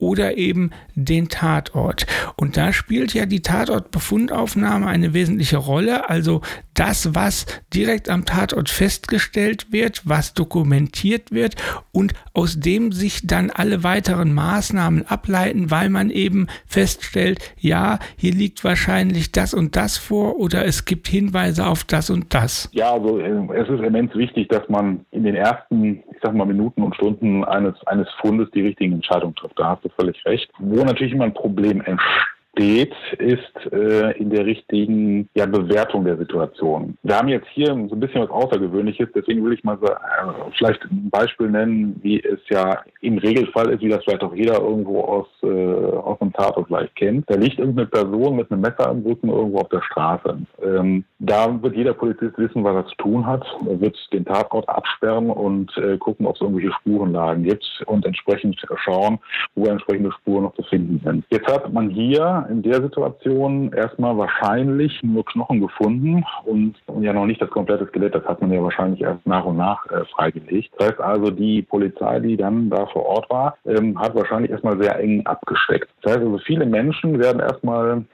oder 0.00 0.36
eben 0.36 0.70
den 0.94 1.28
Tatort. 1.28 2.06
Und 2.36 2.56
da 2.56 2.72
spielt 2.72 3.14
ja 3.14 3.26
die 3.26 3.42
Tatortbefundaufnahme 3.42 4.86
eine 4.86 5.14
wesentliche 5.14 5.58
Rolle. 5.58 6.08
Also 6.10 6.40
das, 6.74 7.14
was 7.14 7.46
direkt 7.74 8.08
am 8.08 8.24
Tatort 8.24 8.68
festgestellt 8.68 9.66
wird, 9.70 10.02
was 10.04 10.34
dokumentiert 10.34 11.30
wird 11.30 11.56
und 11.92 12.14
aus 12.32 12.58
dem 12.58 12.92
sich 12.92 13.26
dann 13.26 13.50
alle 13.50 13.84
weiteren 13.84 14.32
Maßnahmen 14.32 15.06
ableiten, 15.06 15.70
weil 15.70 15.90
man 15.90 16.10
eben 16.10 16.46
feststellt, 16.66 17.54
ja, 17.58 17.98
hier 18.16 18.32
liegt 18.32 18.64
wahrscheinlich 18.64 19.30
das 19.32 19.52
und 19.52 19.76
das 19.76 19.98
vor 19.98 20.38
oder 20.38 20.64
es 20.64 20.84
gibt 20.84 21.08
Hinweise 21.08 21.66
auf 21.66 21.84
das 21.84 22.08
und 22.10 22.32
das. 22.34 22.70
Ja, 22.72 22.92
also 22.92 23.18
äh, 23.18 23.58
es 23.58 23.68
ist 23.68 23.80
immens 23.80 24.14
wichtig, 24.14 24.48
dass 24.48 24.68
man 24.68 25.04
in 25.10 25.24
den 25.24 25.34
ersten, 25.34 26.02
sag 26.22 26.34
mal, 26.34 26.46
Minuten 26.46 26.82
und 26.82 26.94
Stunden 26.94 27.44
eines, 27.44 27.74
eines 27.86 28.08
Fundes 28.20 28.50
die 28.52 28.62
richtigen 28.62 28.94
Entscheidungen 28.94 29.34
trifft. 29.34 29.58
Da 29.58 29.70
hast 29.70 29.84
du 29.84 29.88
völlig 29.90 30.24
recht. 30.24 30.50
Wo 30.58 30.84
natürlich 30.84 31.12
immer 31.12 31.24
ein 31.24 31.34
Problem 31.34 31.80
entsteht, 31.82 32.26
steht, 32.52 32.94
ist 33.18 33.72
äh, 33.72 34.12
in 34.18 34.30
der 34.30 34.44
richtigen 34.44 35.28
ja, 35.34 35.46
Bewertung 35.46 36.04
der 36.04 36.16
Situation. 36.16 36.96
Wir 37.02 37.16
haben 37.16 37.28
jetzt 37.28 37.48
hier 37.52 37.66
so 37.66 37.72
ein 37.72 38.00
bisschen 38.00 38.22
was 38.22 38.30
Außergewöhnliches, 38.30 39.08
deswegen 39.14 39.44
will 39.44 39.52
ich 39.52 39.64
mal 39.64 39.78
so, 39.80 39.86
äh, 39.86 40.50
vielleicht 40.56 40.82
ein 40.84 41.10
Beispiel 41.10 41.50
nennen, 41.50 41.98
wie 42.02 42.20
es 42.20 42.40
ja 42.48 42.80
im 43.00 43.18
Regelfall 43.18 43.70
ist, 43.70 43.82
wie 43.82 43.88
das 43.88 44.02
vielleicht 44.04 44.22
auch 44.22 44.34
jeder 44.34 44.60
irgendwo 44.60 45.02
aus, 45.02 45.26
äh, 45.42 45.46
aus 45.46 46.20
einem 46.20 46.32
Tatort 46.32 46.66
vielleicht 46.66 46.96
kennt. 46.96 47.24
Da 47.30 47.36
liegt 47.36 47.58
irgendeine 47.58 47.86
Person 47.86 48.36
mit 48.36 48.50
einem 48.50 48.62
Messer 48.62 48.90
im 48.90 49.02
Rücken 49.02 49.28
irgendwo 49.28 49.58
auf 49.58 49.68
der 49.68 49.82
Straße. 49.82 50.38
Ähm, 50.62 51.04
da 51.18 51.62
wird 51.62 51.76
jeder 51.76 51.94
Polizist 51.94 52.36
wissen, 52.38 52.64
was 52.64 52.74
er 52.74 52.86
zu 52.86 52.96
tun 52.96 53.26
hat. 53.26 53.44
Er 53.68 53.80
wird 53.80 53.96
den 54.12 54.24
Tatort 54.24 54.68
absperren 54.68 55.30
und 55.30 55.76
äh, 55.76 55.98
gucken, 55.98 56.26
ob 56.26 56.34
es 56.34 56.40
irgendwelche 56.40 56.72
Spurenlagen 56.72 57.44
gibt 57.44 57.64
und 57.86 58.04
entsprechend 58.04 58.60
schauen, 58.76 59.18
wo 59.54 59.66
entsprechende 59.66 60.12
Spuren 60.12 60.44
noch 60.44 60.54
zu 60.54 60.62
finden 60.64 61.00
sind. 61.04 61.24
Jetzt 61.30 61.46
hat 61.46 61.72
man 61.72 61.90
hier 61.90 62.39
in 62.48 62.62
der 62.62 62.82
Situation 62.82 63.72
erstmal 63.72 64.16
wahrscheinlich 64.16 65.02
nur 65.02 65.24
Knochen 65.24 65.60
gefunden 65.60 66.24
und, 66.44 66.76
ja 67.00 67.12
noch 67.12 67.26
nicht 67.26 67.40
das 67.40 67.50
komplette 67.50 67.86
Skelett. 67.86 68.14
Das 68.14 68.24
hat 68.24 68.40
man 68.40 68.52
ja 68.52 68.62
wahrscheinlich 68.62 69.00
erst 69.00 69.26
nach 69.26 69.44
und 69.44 69.56
nach 69.56 69.86
äh, 69.90 70.04
freigelegt. 70.06 70.70
Das 70.78 70.88
heißt 70.88 71.00
also, 71.00 71.30
die 71.30 71.62
Polizei, 71.62 72.20
die 72.20 72.36
dann 72.36 72.70
da 72.70 72.86
vor 72.86 73.06
Ort 73.06 73.30
war, 73.30 73.56
ähm, 73.64 73.98
hat 73.98 74.14
wahrscheinlich 74.14 74.50
erstmal 74.50 74.80
sehr 74.80 74.98
eng 74.98 75.24
abgesteckt. 75.26 75.88
Das 76.02 76.12
heißt 76.12 76.24
also, 76.24 76.38
viele 76.38 76.66
Menschen 76.66 77.18
werden 77.18 77.40
erstmal 77.40 78.04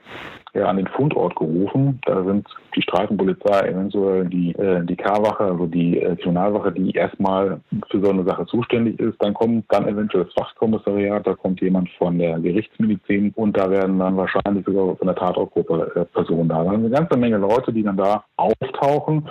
ja, 0.57 0.65
an 0.65 0.77
den 0.77 0.87
Fundort 0.87 1.35
gerufen. 1.35 1.99
Da 2.05 2.23
sind 2.23 2.47
die 2.75 2.81
Streifenpolizei, 2.81 3.69
eventuell 3.69 4.25
die, 4.25 4.51
äh, 4.53 4.83
die 4.85 4.95
K-Wache, 4.95 5.43
also 5.43 5.65
die 5.67 5.99
äh, 5.99 6.15
Kriminalwache, 6.15 6.71
die 6.71 6.91
erstmal 6.91 7.59
für 7.89 8.01
so 8.01 8.09
eine 8.09 8.23
Sache 8.23 8.45
zuständig 8.45 8.99
ist. 8.99 9.15
Dann 9.19 9.33
kommt 9.33 9.65
dann 9.69 9.87
eventuell 9.87 10.25
das 10.25 10.33
Fachkommissariat, 10.33 11.25
da 11.25 11.33
kommt 11.33 11.61
jemand 11.61 11.89
von 11.97 12.17
der 12.17 12.39
Gerichtsmedizin 12.39 13.31
und 13.35 13.57
da 13.57 13.69
werden 13.69 13.99
dann 13.99 14.17
wahrscheinlich 14.17 14.65
sogar 14.65 14.95
von 14.95 15.07
der 15.07 15.15
Tatortgruppe 15.15 15.91
äh, 15.95 16.05
Personen 16.05 16.49
da. 16.49 16.63
Da 16.63 16.71
sind 16.71 16.85
eine 16.85 16.89
ganze 16.89 17.17
Menge 17.17 17.37
Leute, 17.37 17.71
die 17.71 17.83
dann 17.83 17.97
da 17.97 18.23
auftauchen 18.37 19.27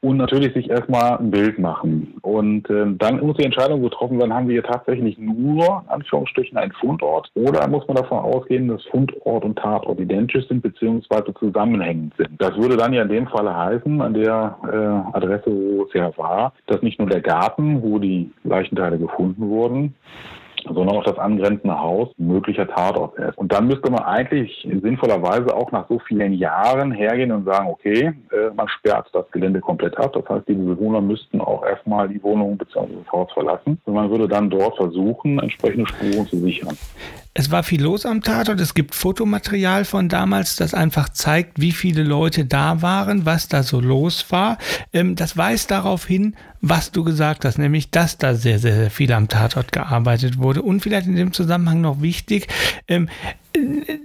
und 0.00 0.16
natürlich 0.16 0.54
sich 0.54 0.70
erstmal 0.70 1.18
ein 1.18 1.30
Bild 1.30 1.58
machen. 1.58 2.14
Und 2.22 2.68
äh, 2.70 2.86
dann 2.98 3.20
muss 3.20 3.36
die 3.36 3.44
Entscheidung 3.44 3.82
getroffen 3.82 4.18
werden, 4.18 4.32
haben 4.32 4.48
wir 4.48 4.54
hier 4.54 4.62
tatsächlich 4.62 5.18
nur, 5.18 5.82
Anführungsstrichen, 5.88 6.56
einen 6.56 6.72
Fundort 6.72 7.30
oder 7.34 7.66
muss 7.68 7.86
man 7.86 7.96
davon 7.96 8.18
ausgehen, 8.18 8.68
dass 8.68 8.84
Fundort 8.86 9.44
und 9.44 9.58
Tatort 9.58 10.00
identisch 10.00 10.46
sind 10.48 10.62
beziehungsweise 10.68 11.34
zusammenhängend 11.34 12.14
sind. 12.16 12.30
Das 12.38 12.56
würde 12.56 12.76
dann 12.76 12.92
ja 12.92 13.02
in 13.02 13.08
dem 13.08 13.26
Falle 13.26 13.54
heißen, 13.54 14.00
an 14.00 14.14
der 14.14 14.56
äh, 14.64 15.16
Adresse, 15.16 15.46
wo 15.46 15.84
es 15.84 15.92
ja 15.94 16.16
war, 16.16 16.52
dass 16.66 16.82
nicht 16.82 16.98
nur 16.98 17.08
der 17.08 17.20
Garten, 17.20 17.82
wo 17.82 17.98
die 17.98 18.30
Leichenteile 18.44 18.98
gefunden 18.98 19.48
wurden, 19.48 19.94
sondern 20.64 20.96
auch 20.96 21.04
das 21.04 21.18
angrenzende 21.18 21.78
Haus 21.78 22.08
möglicher 22.18 22.66
Tatort 22.66 23.16
ist. 23.18 23.38
Und 23.38 23.52
dann 23.52 23.66
müsste 23.66 23.90
man 23.90 24.02
eigentlich 24.02 24.66
sinnvollerweise 24.82 25.54
auch 25.54 25.70
nach 25.72 25.88
so 25.88 25.98
vielen 26.00 26.32
Jahren 26.32 26.92
hergehen 26.92 27.32
und 27.32 27.44
sagen, 27.44 27.68
okay, 27.68 28.12
äh, 28.32 28.50
man 28.54 28.68
sperrt 28.68 29.08
das 29.12 29.30
Gelände 29.30 29.60
komplett 29.60 29.96
ab. 29.98 30.12
Das 30.12 30.28
heißt, 30.28 30.48
diese 30.48 30.60
Bewohner 30.60 31.00
müssten 31.00 31.40
auch 31.40 31.64
erstmal 31.64 32.08
die 32.08 32.22
Wohnung 32.22 32.58
bzw. 32.58 32.88
das 33.02 33.12
Haus 33.12 33.32
verlassen. 33.32 33.78
Und 33.84 33.94
man 33.94 34.10
würde 34.10 34.28
dann 34.28 34.50
dort 34.50 34.76
versuchen, 34.76 35.38
entsprechende 35.38 35.86
Spuren 35.86 36.26
zu 36.26 36.36
sichern. 36.36 36.76
Es 37.38 37.52
war 37.52 37.62
viel 37.62 37.80
los 37.80 38.04
am 38.04 38.20
Tatort. 38.20 38.60
Es 38.60 38.74
gibt 38.74 38.96
Fotomaterial 38.96 39.84
von 39.84 40.08
damals, 40.08 40.56
das 40.56 40.74
einfach 40.74 41.08
zeigt, 41.10 41.60
wie 41.60 41.70
viele 41.70 42.02
Leute 42.02 42.44
da 42.44 42.82
waren, 42.82 43.26
was 43.26 43.46
da 43.46 43.62
so 43.62 43.78
los 43.80 44.26
war. 44.30 44.58
Ähm, 44.92 45.14
das 45.14 45.36
weist 45.36 45.70
darauf 45.70 46.04
hin, 46.04 46.34
was 46.62 46.90
du 46.90 47.04
gesagt 47.04 47.44
hast, 47.44 47.56
nämlich, 47.56 47.92
dass 47.92 48.18
da 48.18 48.34
sehr, 48.34 48.58
sehr, 48.58 48.74
sehr 48.74 48.90
viel 48.90 49.12
am 49.12 49.28
Tatort 49.28 49.70
gearbeitet 49.70 50.38
wurde. 50.38 50.62
Und 50.62 50.80
vielleicht 50.80 51.06
in 51.06 51.14
dem 51.14 51.32
Zusammenhang 51.32 51.80
noch 51.80 52.02
wichtig, 52.02 52.48
ähm, 52.88 53.08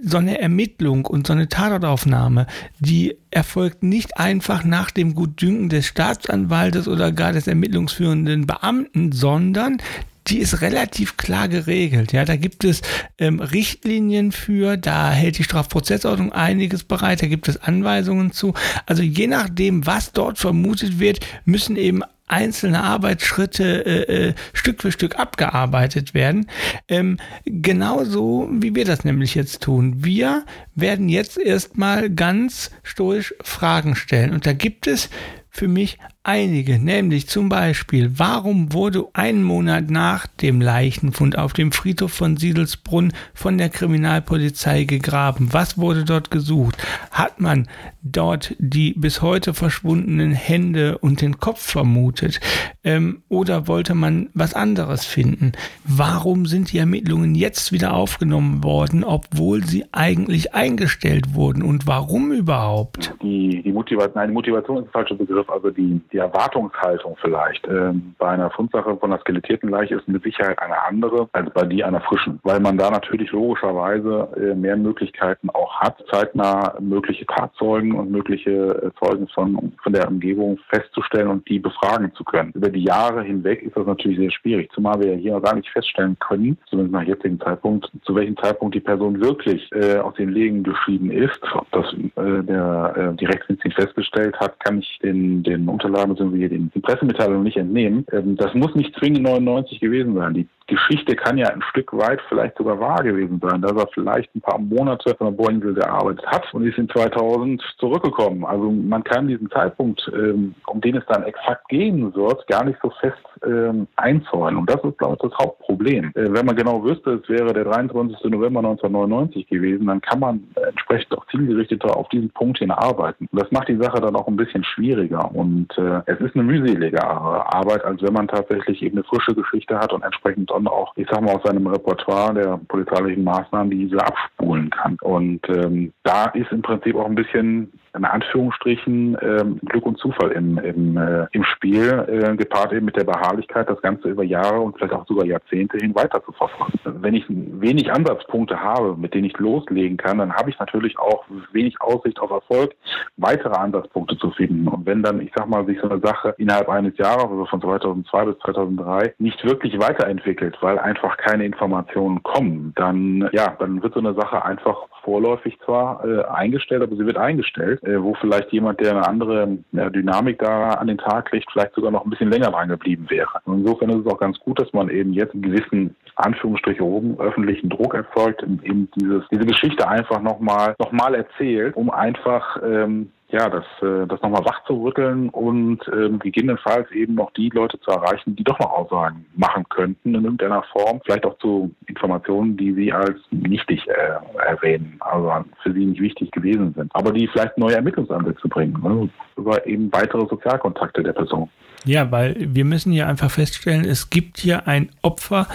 so 0.04 0.18
eine 0.18 0.40
Ermittlung 0.40 1.04
und 1.04 1.26
so 1.26 1.32
eine 1.32 1.48
Tatortaufnahme, 1.48 2.46
die 2.78 3.16
erfolgt 3.32 3.82
nicht 3.82 4.16
einfach 4.16 4.62
nach 4.62 4.92
dem 4.92 5.16
Gutdünken 5.16 5.68
des 5.68 5.86
Staatsanwaltes 5.86 6.86
oder 6.86 7.10
gar 7.10 7.32
des 7.32 7.48
ermittlungsführenden 7.48 8.46
Beamten, 8.46 9.10
sondern 9.10 9.78
die 10.26 10.38
ist 10.38 10.62
relativ 10.62 11.16
klar 11.16 11.48
geregelt. 11.48 12.12
Ja, 12.12 12.24
da 12.24 12.36
gibt 12.36 12.64
es 12.64 12.82
ähm, 13.18 13.40
Richtlinien 13.40 14.32
für, 14.32 14.76
da 14.76 15.10
hält 15.10 15.38
die 15.38 15.44
Strafprozessordnung 15.44 16.32
einiges 16.32 16.84
bereit, 16.84 17.22
da 17.22 17.26
gibt 17.26 17.48
es 17.48 17.62
Anweisungen 17.62 18.32
zu. 18.32 18.54
Also 18.86 19.02
je 19.02 19.26
nachdem, 19.26 19.86
was 19.86 20.12
dort 20.12 20.38
vermutet 20.38 20.98
wird, 20.98 21.20
müssen 21.44 21.76
eben 21.76 22.02
einzelne 22.26 22.82
Arbeitsschritte 22.82 23.84
äh, 23.84 24.28
äh, 24.28 24.34
Stück 24.54 24.80
für 24.80 24.92
Stück 24.92 25.18
abgearbeitet 25.18 26.14
werden. 26.14 26.46
Ähm, 26.88 27.18
genauso 27.44 28.48
wie 28.50 28.74
wir 28.74 28.84
das 28.84 29.04
nämlich 29.04 29.34
jetzt 29.34 29.62
tun. 29.62 30.04
Wir 30.04 30.44
werden 30.74 31.08
jetzt 31.08 31.36
erstmal 31.36 32.08
ganz 32.08 32.70
stoisch 32.82 33.34
Fragen 33.42 33.94
stellen. 33.94 34.32
Und 34.32 34.46
da 34.46 34.54
gibt 34.54 34.86
es 34.86 35.10
für 35.50 35.68
mich 35.68 35.98
einige, 36.24 36.78
nämlich 36.78 37.28
zum 37.28 37.50
Beispiel, 37.50 38.10
warum 38.16 38.72
wurde 38.72 39.04
einen 39.12 39.42
Monat 39.42 39.90
nach 39.90 40.26
dem 40.26 40.60
Leichenfund 40.60 41.38
auf 41.38 41.52
dem 41.52 41.70
Friedhof 41.70 42.12
von 42.12 42.38
Siedelsbrunn 42.38 43.12
von 43.34 43.58
der 43.58 43.68
Kriminalpolizei 43.68 44.84
gegraben? 44.84 45.52
Was 45.52 45.76
wurde 45.76 46.04
dort 46.04 46.30
gesucht? 46.30 46.76
Hat 47.10 47.40
man 47.40 47.68
dort 48.02 48.56
die 48.58 48.94
bis 48.94 49.20
heute 49.20 49.52
verschwundenen 49.52 50.32
Hände 50.32 50.96
und 50.98 51.20
den 51.20 51.38
Kopf 51.38 51.60
vermutet? 51.60 52.40
Ähm, 52.82 53.22
oder 53.28 53.68
wollte 53.68 53.94
man 53.94 54.30
was 54.32 54.54
anderes 54.54 55.04
finden? 55.04 55.52
Warum 55.84 56.46
sind 56.46 56.72
die 56.72 56.78
Ermittlungen 56.78 57.34
jetzt 57.34 57.70
wieder 57.70 57.92
aufgenommen 57.92 58.64
worden, 58.64 59.04
obwohl 59.04 59.62
sie 59.64 59.84
eigentlich 59.92 60.54
eingestellt 60.54 61.34
wurden? 61.34 61.62
Und 61.62 61.86
warum 61.86 62.32
überhaupt? 62.32 63.14
Die, 63.22 63.62
die 63.62 63.72
Motivation, 63.72 64.14
nein, 64.14 64.28
die 64.28 64.34
Motivation 64.34 64.78
ist 64.78 64.84
ein 64.86 64.92
falscher 64.92 65.16
Begriff, 65.16 65.48
also 65.50 65.70
die 65.70 66.00
die 66.14 66.18
Erwartungshaltung 66.18 67.16
vielleicht 67.20 67.66
ähm, 67.66 68.14
bei 68.18 68.28
einer 68.28 68.48
Fundsache 68.50 68.96
von 68.96 69.12
einer 69.12 69.20
skelettierten 69.20 69.68
Leiche 69.68 69.96
ist 69.96 70.06
mit 70.06 70.22
Sicherheit 70.22 70.60
eine 70.60 70.80
andere 70.84 71.28
als 71.32 71.52
bei 71.52 71.64
die 71.64 71.82
einer 71.82 72.00
frischen, 72.00 72.38
weil 72.44 72.60
man 72.60 72.78
da 72.78 72.88
natürlich 72.88 73.32
logischerweise 73.32 74.28
äh, 74.36 74.54
mehr 74.54 74.76
Möglichkeiten 74.76 75.50
auch 75.50 75.80
hat, 75.80 76.02
zeitnah 76.12 76.76
mögliche 76.78 77.26
Tatzeugen 77.26 77.96
und 77.96 78.12
mögliche 78.12 78.50
äh, 78.50 78.90
Zeugen 79.04 79.26
von, 79.34 79.72
von 79.82 79.92
der 79.92 80.06
Umgebung 80.06 80.56
festzustellen 80.68 81.28
und 81.28 81.48
die 81.48 81.58
befragen 81.58 82.12
zu 82.14 82.22
können. 82.22 82.52
Über 82.52 82.70
die 82.70 82.84
Jahre 82.84 83.24
hinweg 83.24 83.62
ist 83.62 83.76
das 83.76 83.86
natürlich 83.86 84.18
sehr 84.18 84.30
schwierig, 84.30 84.70
zumal 84.72 85.00
wir 85.00 85.14
ja 85.14 85.16
hier 85.16 85.32
noch 85.32 85.42
gar 85.42 85.56
nicht 85.56 85.68
feststellen 85.70 86.16
können, 86.20 86.56
zumindest 86.70 86.94
nach 86.94 87.02
jetzigem 87.02 87.40
Zeitpunkt, 87.40 87.90
zu 88.04 88.14
welchem 88.14 88.36
Zeitpunkt 88.36 88.76
die 88.76 88.80
Person 88.80 89.20
wirklich 89.20 89.68
äh, 89.72 89.96
aus 89.96 90.14
den 90.14 90.28
Legen 90.28 90.62
geschieden 90.62 91.10
ist. 91.10 91.40
Ob 91.54 91.68
das 91.72 91.92
äh, 91.92 92.42
der 92.44 92.94
äh, 92.96 93.16
die 93.16 93.24
Rechtsmedizin 93.24 93.72
festgestellt 93.72 94.38
hat, 94.38 94.60
kann 94.60 94.78
ich 94.78 94.98
den, 95.02 95.42
den 95.42 95.68
Unterlagen 95.68 96.03
bzw. 96.06 96.48
den, 96.48 96.70
den 96.70 96.82
Pressemitteilungen 96.82 97.42
nicht 97.42 97.56
entnehmen. 97.56 98.06
Ähm, 98.12 98.36
das 98.36 98.54
muss 98.54 98.74
nicht 98.74 98.94
zwingend 98.98 99.22
99 99.22 99.80
gewesen 99.80 100.14
sein. 100.14 100.34
Die 100.34 100.48
Geschichte 100.66 101.14
kann 101.14 101.36
ja 101.36 101.48
ein 101.48 101.62
Stück 101.70 101.92
weit 101.92 102.20
vielleicht 102.28 102.56
sogar 102.56 102.80
wahr 102.80 103.02
gewesen 103.02 103.38
sein, 103.42 103.60
dass 103.60 103.72
er 103.72 103.86
vielleicht 103.92 104.34
ein 104.34 104.40
paar 104.40 104.58
Monate 104.58 105.14
von 105.16 105.26
der 105.26 105.32
Bohrinsel 105.32 105.74
gearbeitet 105.74 106.24
hat 106.26 106.52
und 106.54 106.66
ist 106.66 106.78
in 106.78 106.88
2000 106.88 107.62
zurückgekommen. 107.78 108.44
Also 108.46 108.70
man 108.70 109.04
kann 109.04 109.28
diesen 109.28 109.50
Zeitpunkt, 109.50 110.10
ähm, 110.14 110.54
um 110.66 110.80
den 110.80 110.96
es 110.96 111.04
dann 111.06 111.24
exakt 111.24 111.68
gehen 111.68 112.14
wird, 112.14 112.46
gar 112.46 112.64
nicht 112.64 112.78
so 112.82 112.90
fest 113.00 113.18
ähm, 113.44 113.86
einzäunen. 113.96 114.56
Und 114.56 114.70
das 114.70 114.82
ist, 114.82 114.96
glaube 114.96 115.16
ich, 115.16 115.30
das 115.30 115.38
Hauptproblem. 115.38 116.12
Äh, 116.14 116.32
wenn 116.32 116.46
man 116.46 116.56
genau 116.56 116.82
wüsste, 116.82 117.20
es 117.22 117.28
wäre 117.28 117.52
der 117.52 117.64
23. 117.64 118.24
November 118.30 118.60
1999 118.60 119.46
gewesen, 119.48 119.86
dann 119.86 120.00
kann 120.00 120.20
man 120.20 120.44
entsprechend 120.66 121.12
auch 121.16 121.26
zielgerichteter 121.26 121.94
auf 121.94 122.08
diesen 122.08 122.30
Punkt 122.30 122.58
hin 122.58 122.70
arbeiten. 122.70 123.28
Das 123.32 123.50
macht 123.50 123.68
die 123.68 123.76
Sache 123.76 124.00
dann 124.00 124.16
auch 124.16 124.28
ein 124.28 124.36
bisschen 124.36 124.64
schwieriger. 124.64 125.30
Und 125.34 125.76
äh, 125.76 126.00
es 126.06 126.20
ist 126.20 126.34
eine 126.34 126.44
mühseligere 126.44 127.04
Arbeit, 127.52 127.84
als 127.84 128.00
wenn 128.02 128.14
man 128.14 128.28
tatsächlich 128.28 128.82
eben 128.82 128.96
eine 128.96 129.04
frische 129.04 129.34
Geschichte 129.34 129.78
hat 129.78 129.92
und 129.92 130.02
entsprechend 130.02 130.53
dann 130.54 130.66
auch, 130.66 130.92
ich 130.96 131.06
sag 131.10 131.20
mal, 131.20 131.36
aus 131.36 131.42
seinem 131.44 131.66
Repertoire 131.66 132.34
der 132.34 132.60
polizeilichen 132.68 133.24
Maßnahmen 133.24 133.70
diese 133.70 133.98
abspulen 133.98 134.70
kann. 134.70 134.96
Und 135.02 135.40
ähm, 135.48 135.92
da 136.02 136.26
ist 136.26 136.50
im 136.52 136.62
Prinzip 136.62 136.96
auch 136.96 137.06
ein 137.06 137.14
bisschen 137.14 137.72
in 137.94 138.04
Anführungsstrichen 138.04 139.16
ähm, 139.22 139.60
Glück 139.64 139.86
und 139.86 139.98
Zufall 139.98 140.32
im, 140.32 140.58
im, 140.58 140.96
äh, 140.96 141.26
im 141.32 141.44
Spiel, 141.44 142.04
äh, 142.08 142.36
gepaart 142.36 142.72
eben 142.72 142.86
mit 142.86 142.96
der 142.96 143.04
Beharrlichkeit, 143.04 143.70
das 143.70 143.80
Ganze 143.82 144.08
über 144.08 144.24
Jahre 144.24 144.60
und 144.60 144.76
vielleicht 144.76 144.92
auch 144.92 145.06
sogar 145.06 145.24
Jahrzehnte 145.24 145.78
hin 145.78 145.94
weiter 145.94 146.22
zu 146.24 146.32
verfolgen. 146.32 146.78
Wenn 146.84 147.14
ich 147.14 147.24
wenig 147.28 147.92
Ansatzpunkte 147.92 148.60
habe, 148.60 148.96
mit 148.96 149.14
denen 149.14 149.26
ich 149.26 149.38
loslegen 149.38 149.96
kann, 149.96 150.18
dann 150.18 150.32
habe 150.32 150.50
ich 150.50 150.58
natürlich 150.58 150.98
auch 150.98 151.24
wenig 151.52 151.80
Aussicht 151.80 152.18
auf 152.18 152.30
Erfolg, 152.30 152.74
weitere 153.16 153.54
Ansatzpunkte 153.54 154.18
zu 154.18 154.30
finden. 154.30 154.66
Und 154.66 154.86
wenn 154.86 155.02
dann, 155.02 155.20
ich 155.20 155.30
sag 155.34 155.48
mal, 155.48 155.64
sich 155.64 155.78
so 155.80 155.88
eine 155.88 156.00
Sache 156.00 156.34
innerhalb 156.38 156.68
eines 156.68 156.96
Jahres, 156.98 157.30
also 157.30 157.46
von 157.46 157.60
2002 157.60 158.24
bis 158.24 158.38
2003, 158.38 159.14
nicht 159.18 159.44
wirklich 159.44 159.78
weiterentwickelt, 159.78 160.56
weil 160.60 160.78
einfach 160.78 161.16
keine 161.16 161.44
Informationen 161.44 162.22
kommen, 162.22 162.72
dann, 162.74 163.28
ja, 163.32 163.54
dann 163.58 163.82
wird 163.82 163.94
so 163.94 164.00
eine 164.00 164.14
Sache 164.14 164.44
einfach 164.44 164.76
vorläufig 165.04 165.58
zwar 165.64 166.04
äh, 166.04 166.24
eingestellt, 166.24 166.82
aber 166.82 166.96
sie 166.96 167.06
wird 167.06 167.18
eingestellt 167.18 167.83
wo 167.86 168.14
vielleicht 168.20 168.52
jemand, 168.52 168.80
der 168.80 168.92
eine 168.92 169.06
andere 169.06 169.58
Dynamik 169.72 170.38
da 170.38 170.70
an 170.70 170.86
den 170.86 170.98
Tag 170.98 171.26
kriegt, 171.26 171.50
vielleicht 171.52 171.74
sogar 171.74 171.90
noch 171.90 172.04
ein 172.04 172.10
bisschen 172.10 172.30
länger 172.30 172.50
dran 172.50 172.68
geblieben 172.68 173.06
wäre. 173.08 173.40
Und 173.44 173.58
insofern 173.60 173.90
ist 173.90 174.06
es 174.06 174.12
auch 174.12 174.18
ganz 174.18 174.38
gut, 174.40 174.60
dass 174.60 174.72
man 174.72 174.88
eben 174.88 175.12
jetzt 175.12 175.34
einen 175.34 175.42
gewissen 175.42 175.96
Anführungsstriche 176.16 176.84
oben 176.84 177.18
öffentlichen 177.18 177.70
Druck 177.70 177.94
erzeugt, 177.94 178.42
eben 178.42 178.88
dieses, 178.94 179.24
diese 179.30 179.46
Geschichte 179.46 179.88
einfach 179.88 180.20
nochmal 180.20 180.74
noch 180.78 180.92
mal 180.92 181.14
erzählt, 181.14 181.76
um 181.76 181.90
einfach 181.90 182.58
ähm, 182.64 183.10
ja, 183.34 183.48
das, 183.48 183.64
äh, 183.82 184.06
das 184.06 184.22
nochmal 184.22 184.44
wach 184.44 184.64
zu 184.64 184.84
rütteln 184.84 185.28
und 185.30 185.80
ähm, 185.92 186.20
gegebenenfalls 186.20 186.88
eben 186.92 187.16
noch 187.16 187.32
die 187.32 187.48
Leute 187.48 187.80
zu 187.80 187.90
erreichen, 187.90 188.36
die 188.36 188.44
doch 188.44 188.60
noch 188.60 188.70
Aussagen 188.70 189.26
machen 189.34 189.64
könnten 189.70 190.14
in 190.14 190.22
irgendeiner 190.22 190.62
Form, 190.72 191.00
vielleicht 191.04 191.26
auch 191.26 191.36
zu 191.38 191.74
Informationen, 191.88 192.56
die 192.56 192.72
sie 192.74 192.92
als 192.92 193.18
nichtig 193.32 193.88
äh, 193.88 194.40
erwähnen, 194.46 194.98
also 195.00 195.32
für 195.64 195.72
sie 195.72 195.84
nicht 195.84 196.00
wichtig 196.00 196.30
gewesen 196.30 196.74
sind, 196.76 196.94
aber 196.94 197.10
die 197.10 197.26
vielleicht 197.26 197.58
neue 197.58 197.74
Ermittlungsansätze 197.74 198.46
bringen, 198.46 198.80
ne, 198.80 199.08
über 199.36 199.66
eben 199.66 199.92
weitere 199.92 200.28
Sozialkontakte 200.28 201.02
der 201.02 201.12
Person. 201.12 201.50
Ja, 201.84 202.12
weil 202.12 202.36
wir 202.38 202.64
müssen 202.64 202.92
hier 202.92 203.08
einfach 203.08 203.32
feststellen, 203.32 203.84
es 203.84 204.10
gibt 204.10 204.38
hier 204.38 204.68
ein 204.68 204.90
Opfer, 205.02 205.48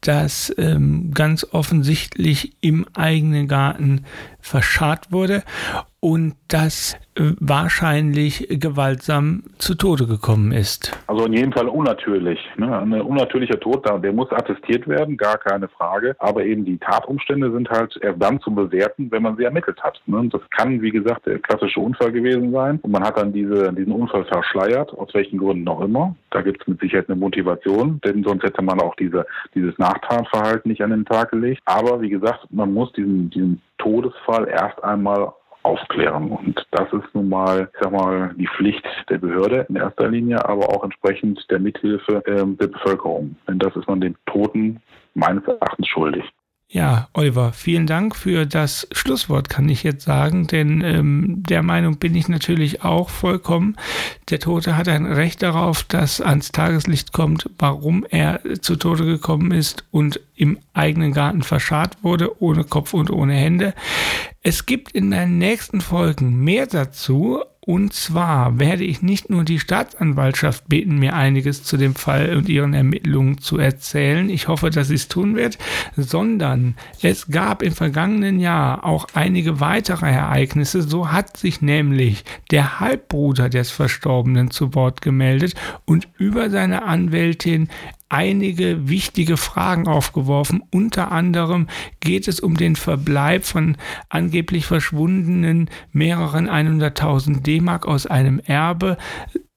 das 0.00 0.54
ähm, 0.58 1.10
ganz 1.12 1.44
offensichtlich 1.52 2.56
im 2.60 2.86
eigenen 2.94 3.48
Garten 3.48 4.04
verscharrt 4.40 5.10
wurde 5.10 5.42
und 6.06 6.36
das 6.46 6.96
äh, 7.16 7.32
wahrscheinlich 7.40 8.46
gewaltsam 8.48 9.42
zu 9.58 9.74
Tode 9.74 10.06
gekommen 10.06 10.52
ist. 10.52 10.96
Also 11.08 11.26
in 11.26 11.32
jedem 11.32 11.50
Fall 11.50 11.66
unnatürlich. 11.66 12.38
Ne? 12.56 12.78
Ein 12.78 12.92
unnatürlicher 12.92 13.58
Tod, 13.58 13.84
der 13.84 14.12
muss 14.12 14.30
attestiert 14.30 14.86
werden, 14.86 15.16
gar 15.16 15.36
keine 15.36 15.66
Frage. 15.66 16.14
Aber 16.20 16.44
eben 16.44 16.64
die 16.64 16.78
Tatumstände 16.78 17.50
sind 17.50 17.68
halt 17.70 17.98
erst 18.00 18.22
dann 18.22 18.40
zu 18.40 18.54
bewerten, 18.54 19.10
wenn 19.10 19.24
man 19.24 19.36
sie 19.36 19.42
ermittelt 19.42 19.82
hat. 19.82 20.00
Ne? 20.06 20.28
Das 20.30 20.42
kann, 20.50 20.80
wie 20.80 20.92
gesagt, 20.92 21.26
der 21.26 21.40
klassische 21.40 21.80
Unfall 21.80 22.12
gewesen 22.12 22.52
sein. 22.52 22.78
Und 22.82 22.92
man 22.92 23.02
hat 23.02 23.18
dann 23.18 23.32
diese, 23.32 23.72
diesen 23.72 23.92
Unfall 23.92 24.26
verschleiert, 24.26 24.96
aus 24.96 25.12
welchen 25.12 25.38
Gründen 25.38 25.66
auch 25.66 25.80
immer. 25.80 26.14
Da 26.30 26.40
gibt 26.40 26.62
es 26.62 26.68
mit 26.68 26.78
Sicherheit 26.78 27.08
eine 27.08 27.18
Motivation, 27.18 28.00
denn 28.04 28.22
sonst 28.22 28.44
hätte 28.44 28.62
man 28.62 28.80
auch 28.80 28.94
diese, 28.94 29.26
dieses 29.56 29.76
Nachtatverhalten 29.78 30.70
nicht 30.70 30.82
an 30.82 30.90
den 30.90 31.04
Tag 31.04 31.32
gelegt. 31.32 31.62
Aber 31.64 32.00
wie 32.00 32.10
gesagt, 32.10 32.46
man 32.50 32.72
muss 32.72 32.92
diesen, 32.92 33.28
diesen 33.30 33.60
Todesfall 33.78 34.46
erst 34.46 34.84
einmal 34.84 35.32
aufklären. 35.66 36.30
Und 36.30 36.64
das 36.70 36.90
ist 36.92 37.14
nun 37.14 37.28
mal, 37.28 37.68
ich 37.72 37.80
sag 37.80 37.92
mal, 37.92 38.32
die 38.36 38.48
Pflicht 38.56 38.86
der 39.10 39.18
Behörde 39.18 39.66
in 39.68 39.76
erster 39.76 40.08
Linie, 40.08 40.44
aber 40.48 40.68
auch 40.68 40.84
entsprechend 40.84 41.44
der 41.50 41.58
Mithilfe 41.58 42.22
ähm, 42.26 42.56
der 42.56 42.68
Bevölkerung. 42.68 43.36
Denn 43.48 43.58
das 43.58 43.74
ist 43.74 43.88
man 43.88 44.00
den 44.00 44.16
Toten 44.26 44.80
meines 45.14 45.44
Erachtens 45.44 45.88
schuldig. 45.88 46.24
Ja, 46.68 47.08
Oliver, 47.12 47.52
vielen 47.52 47.86
Dank 47.86 48.16
für 48.16 48.44
das 48.44 48.88
Schlusswort, 48.90 49.48
kann 49.48 49.68
ich 49.68 49.84
jetzt 49.84 50.04
sagen, 50.04 50.48
denn 50.48 50.80
ähm, 50.80 51.44
der 51.46 51.62
Meinung 51.62 51.98
bin 51.98 52.16
ich 52.16 52.28
natürlich 52.28 52.82
auch 52.82 53.08
vollkommen. 53.08 53.76
Der 54.30 54.40
Tote 54.40 54.76
hat 54.76 54.88
ein 54.88 55.06
Recht 55.06 55.42
darauf, 55.42 55.84
dass 55.84 56.20
ans 56.20 56.50
Tageslicht 56.50 57.12
kommt, 57.12 57.48
warum 57.56 58.04
er 58.10 58.40
zu 58.62 58.74
Tode 58.74 59.04
gekommen 59.04 59.52
ist 59.52 59.84
und 59.92 60.20
im 60.34 60.58
eigenen 60.74 61.12
Garten 61.12 61.42
verscharrt 61.42 61.98
wurde, 62.02 62.42
ohne 62.42 62.64
Kopf 62.64 62.94
und 62.94 63.10
ohne 63.10 63.34
Hände. 63.34 63.72
Es 64.42 64.66
gibt 64.66 64.90
in 64.90 65.12
den 65.12 65.38
nächsten 65.38 65.80
Folgen 65.80 66.42
mehr 66.42 66.66
dazu, 66.66 67.42
und 67.68 67.92
zwar 67.92 68.60
werde 68.60 68.84
ich 68.84 69.02
nicht 69.02 69.28
nur 69.28 69.42
die 69.42 69.58
Staatsanwaltschaft 69.58 70.68
bitten, 70.68 71.00
mir 71.00 71.14
einiges 71.14 71.64
zu 71.64 71.76
dem 71.76 71.96
Fall 71.96 72.36
und 72.36 72.48
ihren 72.48 72.74
Ermittlungen 72.74 73.38
zu 73.38 73.58
erzählen. 73.58 74.30
Ich 74.30 74.46
hoffe, 74.46 74.70
dass 74.70 74.86
sie 74.86 74.94
es 74.94 75.08
tun 75.08 75.34
wird, 75.34 75.58
sondern 75.96 76.76
es 77.02 77.26
gab 77.26 77.62
im 77.64 77.72
vergangenen 77.72 78.38
Jahr 78.38 78.84
auch 78.84 79.08
einige 79.14 79.58
weitere 79.58 80.06
Ereignisse. 80.06 80.80
So 80.80 81.10
hat 81.10 81.36
sich 81.36 81.60
nämlich 81.60 82.24
der 82.52 82.78
Halbbruder 82.78 83.48
des 83.48 83.72
Verstorbenen 83.72 84.52
zu 84.52 84.76
Wort 84.76 85.02
gemeldet 85.02 85.54
und 85.86 86.06
über 86.18 86.50
seine 86.50 86.84
Anwältin 86.84 87.68
einige 88.08 88.88
wichtige 88.88 89.36
Fragen 89.36 89.88
aufgeworfen. 89.88 90.62
Unter 90.70 91.12
anderem 91.12 91.68
geht 92.00 92.28
es 92.28 92.40
um 92.40 92.56
den 92.56 92.76
Verbleib 92.76 93.44
von 93.44 93.76
angeblich 94.08 94.66
verschwundenen 94.66 95.70
mehreren 95.92 96.48
100.000 96.48 97.42
D-Mark 97.42 97.86
aus 97.86 98.06
einem 98.06 98.38
Erbe 98.38 98.96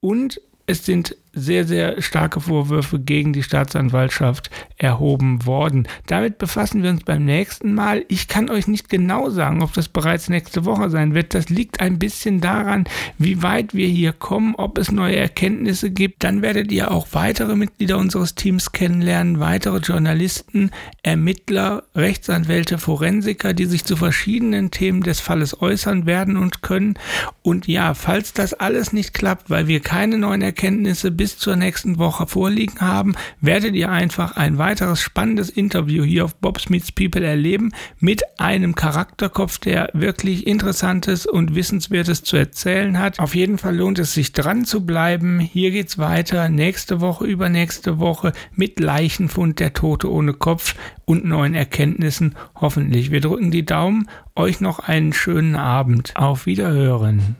und 0.00 0.40
es 0.66 0.84
sind 0.86 1.16
sehr, 1.32 1.64
sehr 1.64 2.02
starke 2.02 2.40
Vorwürfe 2.40 2.98
gegen 2.98 3.32
die 3.32 3.42
Staatsanwaltschaft 3.42 4.50
erhoben 4.76 5.46
worden. 5.46 5.86
Damit 6.06 6.38
befassen 6.38 6.82
wir 6.82 6.90
uns 6.90 7.04
beim 7.04 7.24
nächsten 7.24 7.74
Mal. 7.74 8.04
Ich 8.08 8.28
kann 8.28 8.50
euch 8.50 8.66
nicht 8.66 8.88
genau 8.88 9.30
sagen, 9.30 9.62
ob 9.62 9.72
das 9.72 9.88
bereits 9.88 10.28
nächste 10.28 10.64
Woche 10.64 10.90
sein 10.90 11.14
wird. 11.14 11.34
Das 11.34 11.48
liegt 11.48 11.80
ein 11.80 11.98
bisschen 11.98 12.40
daran, 12.40 12.84
wie 13.18 13.42
weit 13.42 13.74
wir 13.74 13.86
hier 13.86 14.12
kommen, 14.12 14.54
ob 14.56 14.78
es 14.78 14.90
neue 14.90 15.16
Erkenntnisse 15.16 15.90
gibt. 15.90 16.24
Dann 16.24 16.42
werdet 16.42 16.72
ihr 16.72 16.90
auch 16.90 17.08
weitere 17.12 17.54
Mitglieder 17.54 17.98
unseres 17.98 18.34
Teams 18.34 18.72
kennenlernen, 18.72 19.38
weitere 19.38 19.78
Journalisten, 19.78 20.70
Ermittler, 21.02 21.84
Rechtsanwälte, 21.94 22.78
Forensiker, 22.78 23.54
die 23.54 23.66
sich 23.66 23.84
zu 23.84 23.96
verschiedenen 23.96 24.70
Themen 24.70 25.02
des 25.02 25.20
Falles 25.20 25.60
äußern 25.60 26.06
werden 26.06 26.36
und 26.36 26.62
können. 26.62 26.94
Und 27.42 27.68
ja, 27.68 27.94
falls 27.94 28.32
das 28.32 28.54
alles 28.54 28.92
nicht 28.92 29.14
klappt, 29.14 29.50
weil 29.50 29.68
wir 29.68 29.80
keine 29.80 30.18
neuen 30.18 30.42
Erkenntnisse 30.42 31.10
bis 31.20 31.36
zur 31.36 31.54
nächsten 31.54 31.98
Woche 31.98 32.26
vorliegen 32.26 32.80
haben, 32.80 33.14
werdet 33.42 33.74
ihr 33.74 33.90
einfach 33.90 34.38
ein 34.38 34.56
weiteres 34.56 35.02
spannendes 35.02 35.50
Interview 35.50 36.02
hier 36.02 36.24
auf 36.24 36.34
Bob's 36.34 36.70
Meets 36.70 36.92
People 36.92 37.26
erleben 37.26 37.72
mit 37.98 38.22
einem 38.40 38.74
Charakterkopf, 38.74 39.58
der 39.58 39.90
wirklich 39.92 40.46
Interessantes 40.46 41.26
und 41.26 41.54
Wissenswertes 41.54 42.22
zu 42.22 42.38
erzählen 42.38 42.98
hat. 42.98 43.18
Auf 43.18 43.34
jeden 43.34 43.58
Fall 43.58 43.76
lohnt 43.76 43.98
es 43.98 44.14
sich 44.14 44.32
dran 44.32 44.64
zu 44.64 44.86
bleiben. 44.86 45.40
Hier 45.40 45.72
geht's 45.72 45.98
weiter 45.98 46.48
nächste 46.48 47.02
Woche, 47.02 47.26
übernächste 47.26 47.98
Woche 47.98 48.32
mit 48.54 48.80
Leichenfund 48.80 49.60
der 49.60 49.74
Tote 49.74 50.10
ohne 50.10 50.32
Kopf 50.32 50.74
und 51.04 51.26
neuen 51.26 51.52
Erkenntnissen. 51.52 52.34
Hoffentlich. 52.54 53.10
Wir 53.10 53.20
drücken 53.20 53.50
die 53.50 53.66
Daumen. 53.66 54.08
Euch 54.34 54.62
noch 54.62 54.78
einen 54.78 55.12
schönen 55.12 55.56
Abend. 55.56 56.16
Auf 56.16 56.46
Wiederhören. 56.46 57.36